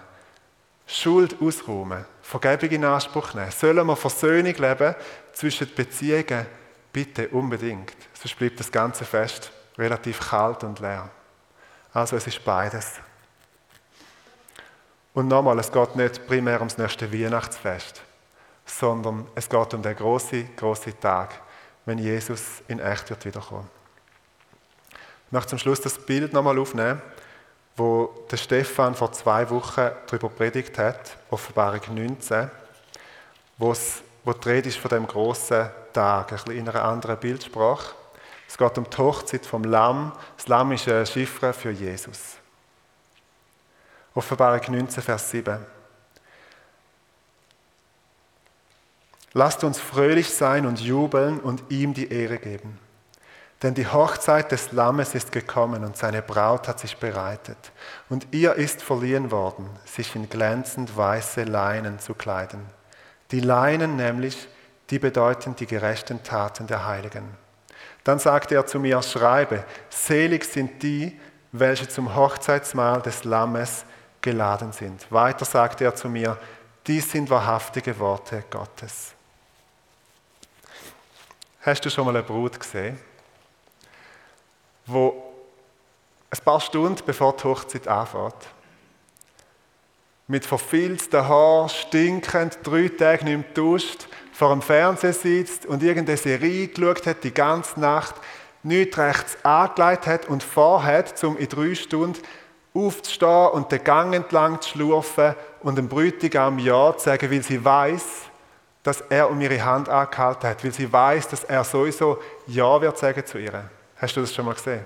Schuld 0.86 1.34
ausräumen, 1.40 2.04
Vergebung 2.20 2.68
in 2.68 2.84
Anspruch 2.84 3.32
nehmen? 3.32 3.50
Sollen 3.50 3.86
wir 3.86 3.96
Versöhnung 3.96 4.52
leben 4.52 4.94
zwischen 5.32 5.74
Beziehungen? 5.74 6.44
Bitte 6.92 7.28
unbedingt. 7.28 7.96
Sonst 8.12 8.36
bleibt 8.38 8.60
das 8.60 8.70
ganze 8.70 9.06
Fest 9.06 9.50
relativ 9.78 10.20
kalt 10.28 10.62
und 10.62 10.78
leer. 10.80 11.08
Also 11.94 12.16
es 12.16 12.26
ist 12.26 12.44
beides. 12.44 13.00
Und 15.14 15.28
nochmal, 15.28 15.58
es 15.58 15.72
geht 15.72 15.96
nicht 15.96 16.26
primär 16.26 16.58
ums 16.58 16.76
nächste 16.76 17.10
Weihnachtsfest, 17.10 18.02
sondern 18.66 19.26
es 19.34 19.48
geht 19.48 19.72
um 19.72 19.80
den 19.80 19.96
großen, 19.96 20.54
großen 20.54 21.00
Tag, 21.00 21.45
wenn 21.86 21.98
Jesus 21.98 22.62
in 22.68 22.78
echt 22.78 23.08
wird 23.08 23.24
wiederkommen. 23.24 23.68
Ich 25.26 25.32
möchte 25.32 25.50
zum 25.50 25.58
Schluss 25.58 25.80
das 25.80 25.98
Bild 25.98 26.32
nochmal 26.32 26.58
aufnehmen, 26.58 27.00
wo 27.76 28.26
der 28.30 28.36
Stefan 28.36 28.94
vor 28.94 29.12
zwei 29.12 29.48
Wochen 29.50 29.90
darüber 30.06 30.28
predigt 30.28 30.78
hat, 30.78 31.16
Offenbarung 31.30 31.80
19, 31.94 32.50
wo 33.58 33.72
es 33.72 34.02
wo 34.24 34.32
die 34.32 34.48
Rede 34.48 34.68
ist 34.68 34.78
von 34.78 34.88
dem 34.88 35.06
großen 35.06 35.70
Tag, 35.92 36.32
ein 36.32 36.38
bisschen 36.38 36.58
in 36.58 36.68
einer 36.68 36.84
anderen 36.84 37.16
Bildsprache. 37.16 37.94
Es 38.48 38.58
geht 38.58 38.76
um 38.76 38.90
die 38.90 38.96
Hochzeit 38.96 39.46
vom 39.46 39.62
Lamm. 39.62 40.12
Das 40.36 40.48
Lamm 40.48 40.72
ist 40.72 40.88
eine 40.88 41.06
Chiffre 41.06 41.52
für 41.52 41.70
Jesus. 41.70 42.36
Offenbarung 44.14 44.60
19, 44.68 45.02
Vers 45.02 45.30
7. 45.30 45.64
Lasst 49.36 49.64
uns 49.64 49.78
fröhlich 49.78 50.30
sein 50.30 50.64
und 50.64 50.80
jubeln 50.80 51.38
und 51.40 51.62
ihm 51.68 51.92
die 51.92 52.10
Ehre 52.10 52.38
geben. 52.38 52.78
Denn 53.62 53.74
die 53.74 53.86
Hochzeit 53.86 54.50
des 54.50 54.72
Lammes 54.72 55.14
ist 55.14 55.32
gekommen 55.32 55.84
und 55.84 55.96
seine 55.96 56.22
Braut 56.22 56.68
hat 56.68 56.80
sich 56.80 56.96
bereitet. 56.96 57.72
Und 58.08 58.26
ihr 58.32 58.54
ist 58.54 58.82
verliehen 58.82 59.30
worden, 59.30 59.68
sich 59.84 60.14
in 60.16 60.28
glänzend 60.28 60.96
weiße 60.96 61.44
Leinen 61.44 61.98
zu 61.98 62.14
kleiden 62.14 62.60
die 63.30 63.40
Leinen 63.40 63.96
nämlich, 63.96 64.48
die 64.90 64.98
bedeuten 64.98 65.56
die 65.56 65.66
gerechten 65.66 66.22
Taten 66.22 66.66
der 66.66 66.86
Heiligen. 66.86 67.28
Dann 68.04 68.18
sagte 68.18 68.54
er 68.54 68.66
zu 68.66 68.78
mir, 68.78 69.02
schreibe, 69.02 69.64
selig 69.90 70.44
sind 70.44 70.82
die, 70.82 71.18
welche 71.50 71.88
zum 71.88 72.14
Hochzeitsmahl 72.14 73.02
des 73.02 73.24
Lammes 73.24 73.84
geladen 74.20 74.72
sind. 74.72 75.10
Weiter 75.10 75.44
sagte 75.44 75.84
er 75.84 75.94
zu 75.94 76.08
mir, 76.08 76.38
dies 76.86 77.10
sind 77.10 77.30
wahrhaftige 77.30 77.98
Worte 77.98 78.44
Gottes. 78.48 79.15
Hast 81.66 81.84
du 81.84 81.90
schon 81.90 82.04
mal 82.04 82.14
eine 82.14 82.22
Brut 82.22 82.60
gesehen, 82.60 82.96
wo 84.86 85.20
ein 86.30 86.44
paar 86.44 86.60
Stunden 86.60 87.02
bevor 87.04 87.34
die 87.36 87.42
Hochzeit 87.42 87.88
anfängt, 87.88 88.36
mit 90.28 90.46
verfilzten 90.46 91.26
Haaren, 91.26 91.68
stinkend, 91.68 92.58
drei 92.62 92.86
Tage 92.86 93.24
nicht 93.24 93.36
mehr 93.36 93.52
duscht, 93.54 94.06
vor 94.32 94.50
dem 94.50 94.62
Fernseher 94.62 95.12
sitzt 95.12 95.66
und 95.66 95.82
irgendeine 95.82 96.16
Serie 96.16 96.68
geschaut 96.68 97.04
hat 97.04 97.24
die 97.24 97.34
ganze 97.34 97.80
Nacht, 97.80 98.14
nichts 98.62 98.96
rechts 98.96 99.36
angelegt 99.44 100.06
hat 100.06 100.28
und 100.28 100.44
vorhat, 100.44 101.24
um 101.24 101.36
in 101.36 101.48
drei 101.48 101.74
Stunden 101.74 102.22
aufzustehen 102.74 103.48
und 103.48 103.72
den 103.72 103.82
Gang 103.82 104.14
entlang 104.14 104.60
zu 104.60 104.68
schlurfen 104.68 105.34
und 105.62 105.78
dem 105.78 105.88
Bräutigam 105.88 106.60
Ja 106.60 106.96
zu 106.96 107.06
sagen, 107.06 107.28
weil 107.28 107.42
sie 107.42 107.64
weiß, 107.64 108.04
dass 108.86 109.00
er 109.08 109.28
um 109.28 109.40
ihre 109.40 109.64
Hand 109.64 109.88
angehalten 109.88 110.48
hat, 110.48 110.62
weil 110.62 110.72
sie 110.72 110.92
weiß, 110.92 111.28
dass 111.28 111.42
er 111.44 111.64
sowieso 111.64 112.22
Ja 112.46 112.80
wird 112.80 112.96
sagen 112.96 113.26
zu 113.26 113.38
ihr. 113.38 113.68
Hast 113.96 114.16
du 114.16 114.20
das 114.20 114.32
schon 114.32 114.44
mal 114.44 114.54
gesehen? 114.54 114.84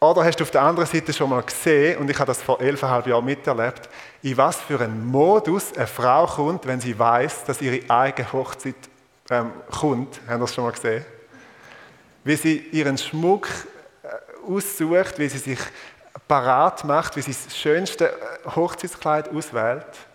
Oder 0.00 0.24
hast 0.24 0.36
du 0.36 0.44
auf 0.44 0.50
der 0.50 0.62
anderen 0.62 0.88
Seite 0.88 1.12
schon 1.12 1.28
mal 1.28 1.42
gesehen, 1.42 1.98
und 1.98 2.08
ich 2.08 2.16
habe 2.16 2.28
das 2.28 2.40
vor 2.40 2.60
elfeinhalb 2.60 3.06
Jahren 3.08 3.24
miterlebt, 3.24 3.90
in 4.22 4.36
was 4.36 4.56
für 4.56 4.80
einen 4.80 5.04
Modus 5.06 5.76
eine 5.76 5.86
Frau 5.86 6.24
kommt, 6.24 6.66
wenn 6.66 6.80
sie 6.80 6.96
weiß, 6.96 7.44
dass 7.44 7.60
ihre 7.60 7.90
eigene 7.90 8.32
Hochzeit 8.32 8.76
ähm, 9.28 9.52
kommt. 9.70 10.20
Haben 10.28 10.40
das 10.40 10.54
schon 10.54 10.64
mal 10.64 10.72
gesehen? 10.72 11.04
Wie 12.24 12.36
sie 12.36 12.56
ihren 12.70 12.96
Schmuck 12.96 13.48
äh, 14.02 14.50
aussucht, 14.50 15.18
wie 15.18 15.28
sie 15.28 15.38
sich 15.38 15.58
parat 16.26 16.84
macht, 16.84 17.16
wie 17.16 17.22
sie 17.22 17.32
das 17.32 17.56
schönste 17.56 18.12
äh, 18.12 18.50
Hochzeitskleid 18.54 19.34
auswählt, 19.34 20.07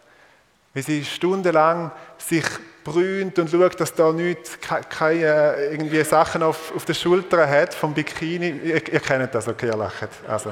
wie 0.74 0.82
sie 0.82 1.06
stundenlang 1.06 1.92
sich 2.18 2.46
brünt 2.84 3.38
und 3.40 3.50
schaut, 3.50 3.80
dass 3.80 3.94
da 3.94 4.12
nicht 4.12 4.60
keine 4.90 5.56
irgendwie 5.72 6.04
Sachen 6.04 6.44
auf, 6.44 6.76
auf 6.76 6.86
den 6.86 6.96
Schultern 6.96 7.50
hat 7.50 7.74
vom 7.74 7.94
Bikini. 7.94 8.50
Ihr, 8.50 8.94
ihr 8.94 9.00
kennt 9.00 9.34
das, 9.34 9.48
okay, 9.48 9.68
ihr 9.68 9.78
lacht. 9.78 10.10
Also, 10.28 10.52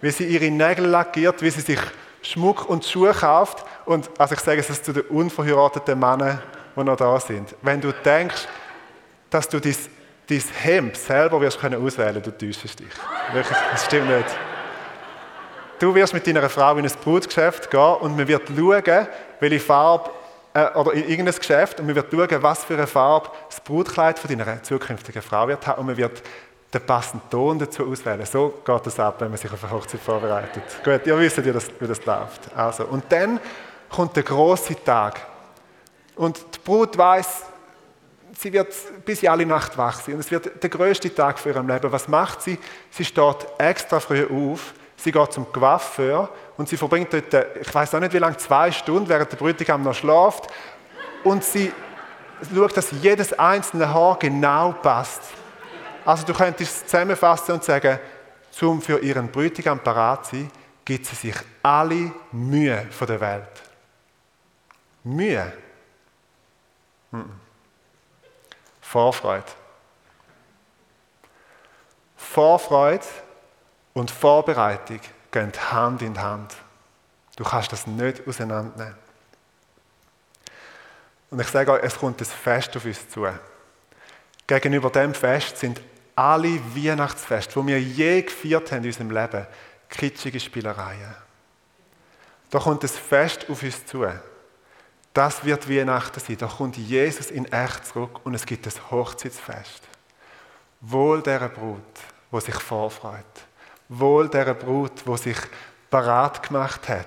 wie 0.00 0.10
sie 0.10 0.24
ihre 0.24 0.50
Nägel 0.50 0.86
lackiert, 0.86 1.40
wie 1.42 1.50
sie 1.50 1.60
sich 1.60 1.80
Schmuck 2.22 2.68
und 2.68 2.84
Schuhe 2.84 3.12
kauft. 3.12 3.64
Und 3.84 4.10
also 4.18 4.34
ich 4.34 4.40
sage 4.40 4.60
es 4.60 4.82
zu 4.82 4.92
den 4.92 5.02
unverheirateten 5.04 5.98
Männern, 5.98 6.40
die 6.76 6.84
noch 6.84 6.96
da 6.96 7.18
sind. 7.20 7.54
Wenn 7.62 7.80
du 7.80 7.92
denkst, 7.92 8.46
dass 9.30 9.48
du 9.48 9.60
dein, 9.60 9.76
dein 10.28 10.42
Hemd 10.60 10.96
selber 10.96 11.40
wirst 11.40 11.60
können 11.60 11.84
auswählen, 11.84 12.22
du 12.22 12.30
täuschst 12.30 12.80
dich. 12.80 12.88
Wirklich, 13.32 13.58
das 13.70 13.84
stimmt 13.84 14.08
nicht. 14.08 14.26
Du 15.78 15.94
wirst 15.94 16.12
mit 16.12 16.26
deiner 16.26 16.48
Frau 16.48 16.76
in 16.76 16.84
ein 16.84 16.92
Brutgeschäft 17.04 17.70
gehen 17.70 17.94
und 18.00 18.16
man 18.16 18.26
wird 18.26 18.48
schauen, 18.48 19.06
welche 19.38 19.60
Farbe 19.60 20.10
äh, 20.52 20.66
oder 20.74 20.92
in 20.92 21.08
irgendein 21.08 21.36
Geschäft 21.36 21.78
und 21.78 21.86
man 21.86 21.94
wird 21.94 22.10
schauen, 22.10 22.42
was 22.42 22.64
für 22.64 22.74
eine 22.74 22.86
Farbe 22.86 23.30
das 23.48 23.60
Brutkleid 23.60 24.18
von 24.18 24.36
deiner 24.36 24.62
zukünftigen 24.62 25.22
Frau 25.22 25.46
wird 25.46 25.66
haben 25.66 25.80
und 25.80 25.86
man 25.86 25.96
wird 25.96 26.22
den 26.74 26.80
passenden 26.84 27.30
Ton 27.30 27.58
dazu 27.58 27.86
auswählen. 27.86 28.26
So 28.26 28.54
geht 28.64 28.86
es 28.86 28.98
ab, 28.98 29.20
wenn 29.20 29.28
man 29.28 29.38
sich 29.38 29.52
auf 29.52 29.62
eine 29.62 29.72
Hochzeit 29.72 30.00
vorbereitet. 30.00 30.64
Gut, 30.84 31.06
ihr 31.06 31.18
wisst, 31.18 31.44
wie 31.44 31.52
das, 31.52 31.70
wie 31.78 31.86
das 31.86 32.04
läuft. 32.04 32.54
Also, 32.56 32.84
und 32.84 33.04
dann 33.10 33.40
kommt 33.88 34.16
der 34.16 34.24
große 34.24 34.74
Tag. 34.84 35.20
Und 36.16 36.38
die 36.54 36.58
Brut 36.58 36.98
weiß, 36.98 37.44
sie 38.36 38.52
wird 38.52 38.74
bis 39.04 39.24
alle 39.24 39.46
Nacht 39.46 39.78
wach 39.78 40.00
sein. 40.00 40.14
Und 40.14 40.20
es 40.20 40.30
wird 40.30 40.62
der 40.62 40.68
größte 40.68 41.14
Tag 41.14 41.38
für 41.38 41.50
ihrem 41.50 41.68
Leben. 41.68 41.90
Was 41.90 42.08
macht 42.08 42.42
sie? 42.42 42.58
Sie 42.90 43.04
steht 43.04 43.46
extra 43.58 44.00
früh 44.00 44.26
auf. 44.26 44.74
Sie 44.98 45.12
geht 45.12 45.32
zum 45.32 45.50
Coiffeur 45.52 46.28
und 46.56 46.68
sie 46.68 46.76
verbringt 46.76 47.12
dort, 47.12 47.32
ich 47.60 47.72
weiß 47.72 47.94
auch 47.94 48.00
nicht 48.00 48.12
wie 48.12 48.18
lange, 48.18 48.36
zwei 48.36 48.72
Stunden, 48.72 49.08
während 49.08 49.30
der 49.30 49.36
Bräutigam 49.36 49.80
noch 49.82 49.94
schläft. 49.94 50.48
Und 51.22 51.44
sie 51.44 51.72
schaut, 52.52 52.76
dass 52.76 52.90
jedes 53.00 53.32
einzelne 53.32 53.94
Haar 53.94 54.18
genau 54.18 54.72
passt. 54.72 55.22
Also 56.04 56.26
du 56.26 56.34
könntest 56.34 56.76
es 56.76 56.86
zusammenfassen 56.86 57.54
und 57.54 57.64
sagen, 57.64 58.00
zum 58.50 58.82
für 58.82 58.98
ihren 58.98 59.30
Bräutigam 59.30 59.78
parat 59.78 60.26
zu 60.26 60.36
sein, 60.36 60.50
gibt 60.84 61.06
sie 61.06 61.14
sich 61.14 61.36
alle 61.62 62.10
Mühe 62.32 62.84
von 62.90 63.06
der 63.06 63.20
Welt. 63.20 63.62
Mühe. 65.04 65.52
Vorfreude. 68.80 69.44
Vorfreude 72.16 73.06
und 73.98 74.10
Vorbereitung 74.10 75.00
gehen 75.30 75.52
Hand 75.70 76.02
in 76.02 76.20
Hand. 76.20 76.54
Du 77.36 77.44
kannst 77.44 77.72
das 77.72 77.86
nicht 77.86 78.26
auseinandernehmen. 78.26 78.96
Und 81.30 81.40
ich 81.40 81.48
sage 81.48 81.72
euch, 81.72 81.82
es 81.82 81.98
kommt 81.98 82.20
ein 82.20 82.24
Fest 82.24 82.76
auf 82.76 82.84
uns 82.84 83.08
zu. 83.08 83.26
Gegenüber 84.46 84.90
dem 84.90 85.12
Fest 85.14 85.58
sind 85.58 85.80
alle 86.14 86.60
Weihnachtsfeste, 86.74 87.60
die 87.60 87.66
wir 87.66 87.80
je 87.80 88.22
gefeiert 88.22 88.72
haben 88.72 88.82
in 88.82 88.86
unserem 88.86 89.10
Leben, 89.10 89.46
kitschige 89.88 90.40
Spielereien. 90.40 91.14
Da 92.50 92.58
kommt 92.60 92.82
ein 92.82 92.88
Fest 92.88 93.46
auf 93.50 93.62
uns 93.62 93.84
zu. 93.84 94.06
Das 95.12 95.44
wird 95.44 95.68
Weihnachten 95.68 96.20
sein. 96.20 96.38
Da 96.38 96.46
kommt 96.46 96.76
Jesus 96.76 97.30
in 97.30 97.44
echt 97.52 97.86
zurück 97.86 98.20
und 98.24 98.34
es 98.34 98.46
gibt 98.46 98.66
ein 98.66 98.90
Hochzeitsfest. 98.90 99.82
Wohl 100.80 101.20
der 101.22 101.48
Brut, 101.48 101.82
wo 102.30 102.40
sich 102.40 102.54
vorfreut. 102.54 103.47
Wohl 103.88 104.28
der 104.28 104.54
Brut, 104.54 105.06
wo 105.06 105.16
sich 105.16 105.38
parat 105.90 106.46
gemacht 106.46 106.88
hat 106.88 107.06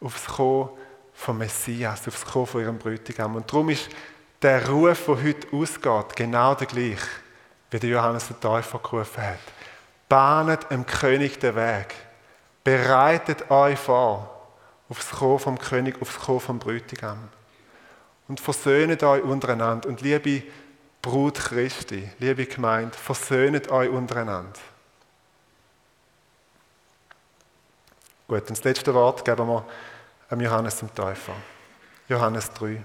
aufs 0.00 0.26
Kommen 0.26 0.70
vom 1.14 1.38
Messias, 1.38 2.06
aufs 2.06 2.24
Kommen 2.24 2.46
von 2.46 2.60
ihrem 2.60 2.78
Bräutigam. 2.78 3.36
Und 3.36 3.50
darum 3.50 3.70
ist 3.70 3.88
der 4.42 4.68
Ruf, 4.68 5.06
der 5.06 5.22
heute 5.22 5.48
ausgeht, 5.52 6.16
genau 6.16 6.54
der 6.54 6.66
gleiche, 6.66 7.06
wie 7.70 7.78
der 7.78 7.90
Johannes 7.90 8.28
der 8.28 8.40
Täufer 8.40 8.78
gerufen 8.78 9.22
hat. 9.22 9.38
Bahnet 10.08 10.70
dem 10.70 10.86
König 10.86 11.40
den 11.40 11.56
Weg. 11.56 11.94
Bereitet 12.62 13.50
euch 13.50 13.78
vor 13.78 14.34
aufs 14.88 15.10
Kommen 15.10 15.38
vom 15.38 15.58
König, 15.58 16.00
aufs 16.00 16.18
Kommen 16.18 16.40
vom 16.40 16.58
Bräutigam 16.58 17.18
und 18.28 18.40
versöhnet 18.40 19.02
euch 19.02 19.22
untereinander. 19.22 19.88
Und 19.88 20.02
liebe 20.02 20.42
Brut 21.02 21.36
Christi, 21.36 22.08
liebe 22.18 22.46
Gemeinde, 22.46 22.96
versöhnet 22.96 23.70
euch 23.70 23.88
untereinander. 23.88 24.60
Gut, 28.28 28.40
und 28.40 28.50
das 28.50 28.62
letzte 28.62 28.92
Wort 28.92 29.24
geben 29.24 29.48
wir 29.48 29.64
am 30.28 30.38
Johannes 30.38 30.76
dem 30.76 30.94
Täufer. 30.94 31.32
Johannes 32.10 32.50
3. 32.52 32.82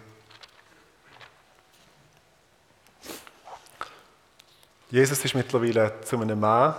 Jesus 4.90 5.26
ist 5.26 5.36
mittlerweile 5.36 6.00
zu 6.00 6.18
einem 6.18 6.40
Mann 6.40 6.76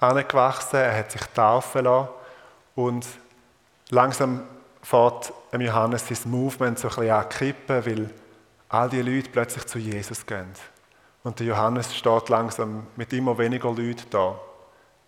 angewachsen, 0.00 0.76
er 0.76 0.96
hat 0.96 1.12
sich 1.12 1.20
taufen 1.34 1.84
lassen 1.84 2.08
und 2.74 3.06
langsam 3.90 4.44
fährt 4.80 5.34
Johannes 5.52 6.08
sein 6.08 6.30
Movement 6.30 6.78
so 6.78 6.88
ein 6.88 6.94
bisschen 6.94 7.10
an 7.10 7.28
kippen, 7.28 7.84
weil 7.84 8.10
all 8.70 8.88
die 8.88 9.02
Leute 9.02 9.28
plötzlich 9.28 9.66
zu 9.66 9.78
Jesus 9.78 10.24
gehen. 10.24 10.54
Und 11.22 11.38
der 11.38 11.48
Johannes 11.48 11.94
steht 11.94 12.30
langsam 12.30 12.86
mit 12.96 13.12
immer 13.12 13.36
weniger 13.36 13.68
Leuten 13.68 14.08
da. 14.08 14.40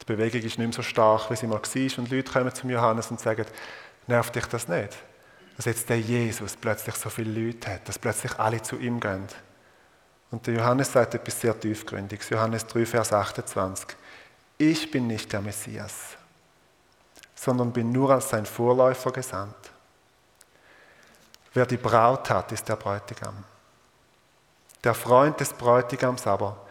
Die 0.08 0.14
Bewegung 0.14 0.40
ist 0.40 0.58
nicht 0.58 0.66
mehr 0.66 0.72
so 0.72 0.82
stark, 0.82 1.30
wie 1.30 1.36
sie 1.36 1.46
mal 1.46 1.60
war. 1.60 1.98
Und 1.98 2.10
Leute 2.10 2.32
kommen 2.32 2.54
zum 2.54 2.70
Johannes 2.70 3.10
und 3.10 3.20
sagen, 3.20 3.44
nervt 4.06 4.34
dich 4.34 4.46
das 4.46 4.66
nicht? 4.66 4.96
Dass 5.56 5.66
jetzt 5.66 5.88
der 5.90 6.00
Jesus 6.00 6.56
plötzlich 6.56 6.94
so 6.94 7.10
viele 7.10 7.38
Leute 7.38 7.74
hat, 7.74 7.86
dass 7.86 7.98
plötzlich 7.98 8.38
alle 8.38 8.62
zu 8.62 8.76
ihm 8.78 9.00
gehen. 9.00 9.26
Und 10.30 10.46
der 10.46 10.54
Johannes 10.54 10.92
sagt 10.92 11.14
etwas 11.14 11.38
sehr 11.38 11.58
tiefgründiges. 11.58 12.30
Johannes 12.30 12.66
3, 12.66 12.86
Vers 12.86 13.12
28. 13.12 13.88
Ich 14.56 14.90
bin 14.90 15.06
nicht 15.06 15.30
der 15.30 15.42
Messias, 15.42 16.16
sondern 17.34 17.72
bin 17.72 17.92
nur 17.92 18.10
als 18.10 18.30
sein 18.30 18.46
Vorläufer 18.46 19.12
gesandt. 19.12 19.56
Wer 21.52 21.66
die 21.66 21.76
Braut 21.76 22.30
hat, 22.30 22.50
ist 22.52 22.66
der 22.68 22.76
Bräutigam. 22.76 23.44
Der 24.84 24.94
Freund 24.94 25.38
des 25.40 25.52
Bräutigams 25.52 26.26
aber, 26.26 26.67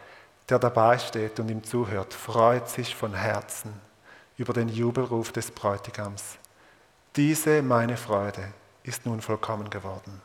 der 0.50 0.60
dabei 0.60 0.98
steht 0.98 1.40
und 1.40 1.50
ihm 1.50 1.64
zuhört, 1.64 2.14
freut 2.14 2.70
sich 2.70 2.96
von 2.96 3.14
Herzen 3.14 3.74
über 4.38 4.54
den 4.54 4.70
Jubelruf 4.70 5.32
des 5.32 5.52
Bräutigams. 5.52 6.38
Diese 7.16 7.62
meine 7.62 7.98
Freude 7.98 8.54
ist 8.84 9.06
nun 9.06 9.22
vollkommen 9.22 9.70
geworden. 9.70 10.22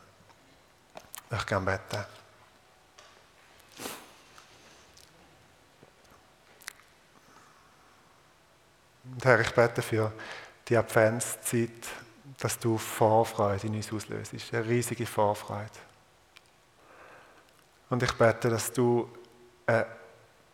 Ich 1.31 1.45
kann 1.45 1.65
beten. 1.65 2.05
Und 9.11 9.25
Herr, 9.25 9.39
ich 9.39 9.53
bete 9.53 9.81
für 9.81 10.13
die 10.67 10.77
Adventszeit, 10.77 11.71
dass 12.39 12.57
du 12.57 12.77
Vorfreude 12.77 13.67
in 13.67 13.75
uns 13.75 13.91
auslöst. 13.91 14.33
Eine 14.51 14.65
riesige 14.65 15.05
Vorfreude. 15.05 15.69
Und 17.89 18.01
ich 18.01 18.13
bete, 18.13 18.49
dass 18.49 18.71
du 18.71 19.11
eine 19.65 19.85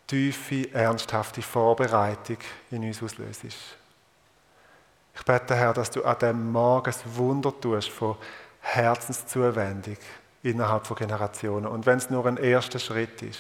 tiefe, 0.10 0.74
ernsthafte 0.74 1.42
Vorbereitung 1.42 2.38
in 2.72 2.84
uns 2.84 3.02
auslöst. 3.02 3.44
Ich 3.44 5.24
bete, 5.24 5.56
Herr, 5.56 5.74
dass 5.74 5.92
du 5.92 6.04
an 6.04 6.18
dem 6.20 6.52
Morgen 6.52 6.86
das 6.86 7.04
Wunder 7.16 7.54
tust 7.60 7.90
von 7.90 8.18
Herzenszuwendung 8.60 9.98
innerhalb 10.42 10.88
von 10.88 10.98
Generationen. 10.98 11.68
Und 11.68 11.86
wenn 11.86 12.00
es 12.00 12.10
nur 12.10 12.26
ein 12.26 12.38
erster 12.38 12.80
Schritt 12.80 13.22
ist. 13.22 13.40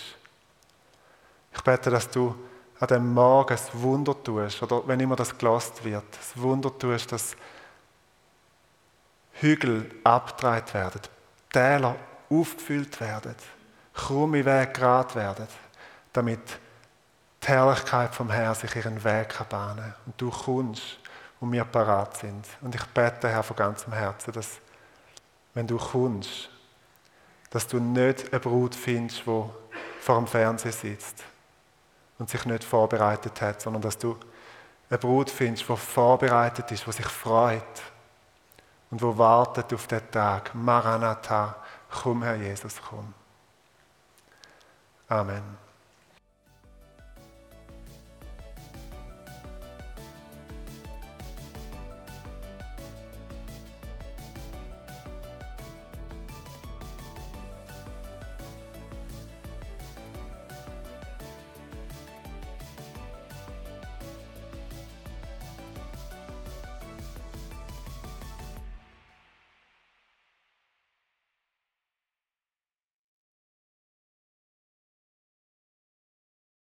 Ich 1.53 1.61
bete, 1.61 1.89
dass 1.89 2.09
du 2.09 2.35
an 2.79 2.87
dem 2.87 3.13
Morgen 3.13 3.49
das 3.49 3.69
Wunder 3.73 4.15
tust, 4.23 4.61
oder 4.61 4.87
wenn 4.87 4.99
immer 4.99 5.15
das 5.15 5.37
gelost 5.37 5.83
wird, 5.83 6.05
das 6.11 6.39
Wunder 6.39 6.77
tust, 6.77 7.11
dass 7.11 7.35
Hügel 9.33 9.89
abgedreht 10.03 10.73
werden, 10.73 11.01
Täler 11.51 11.95
aufgefüllt 12.29 13.01
werden, 13.01 13.35
krumme 13.93 14.45
Wege 14.45 14.71
gerade 14.71 15.15
werden, 15.15 15.47
damit 16.13 16.59
die 17.43 17.47
Herrlichkeit 17.47 18.13
vom 18.13 18.29
Herrn 18.29 18.55
sich 18.55 18.75
ihren 18.75 19.03
Weg 19.03 19.29
kann 19.29 19.47
bahnen 19.47 19.93
und 20.05 20.19
du 20.19 20.29
kommst 20.29 20.99
und 21.39 21.51
wir 21.51 21.63
parat 21.63 22.17
sind. 22.17 22.45
Und 22.61 22.75
ich 22.75 22.83
bete, 22.85 23.29
Herr, 23.29 23.43
von 23.43 23.55
ganzem 23.55 23.93
Herzen, 23.93 24.33
dass, 24.33 24.59
wenn 25.53 25.67
du 25.67 25.77
kommst, 25.77 26.49
dass 27.49 27.65
du 27.67 27.79
nicht 27.79 28.31
eine 28.31 28.39
Brut 28.39 28.75
findest, 28.75 29.25
die 29.25 29.43
vor 30.01 30.15
dem 30.17 30.27
Fernsehen 30.27 30.71
sitzt, 30.71 31.23
und 32.19 32.29
sich 32.29 32.45
nicht 32.45 32.63
vorbereitet 32.63 33.41
hat, 33.41 33.61
sondern 33.61 33.81
dass 33.81 33.97
du 33.97 34.17
eine 34.89 34.99
Brut 34.99 35.29
findest, 35.29 35.67
die 35.67 35.75
vorbereitet 35.77 36.69
ist, 36.71 36.85
die 36.85 36.91
sich 36.91 37.05
freut 37.05 37.63
und 38.91 39.01
wo 39.01 39.17
wartet 39.17 39.73
auf 39.73 39.87
den 39.87 40.11
Tag. 40.11 40.53
Maranatha, 40.53 41.55
komm 41.89 42.23
Herr 42.23 42.35
Jesus, 42.35 42.75
komm. 42.87 43.13
Amen. 45.07 45.68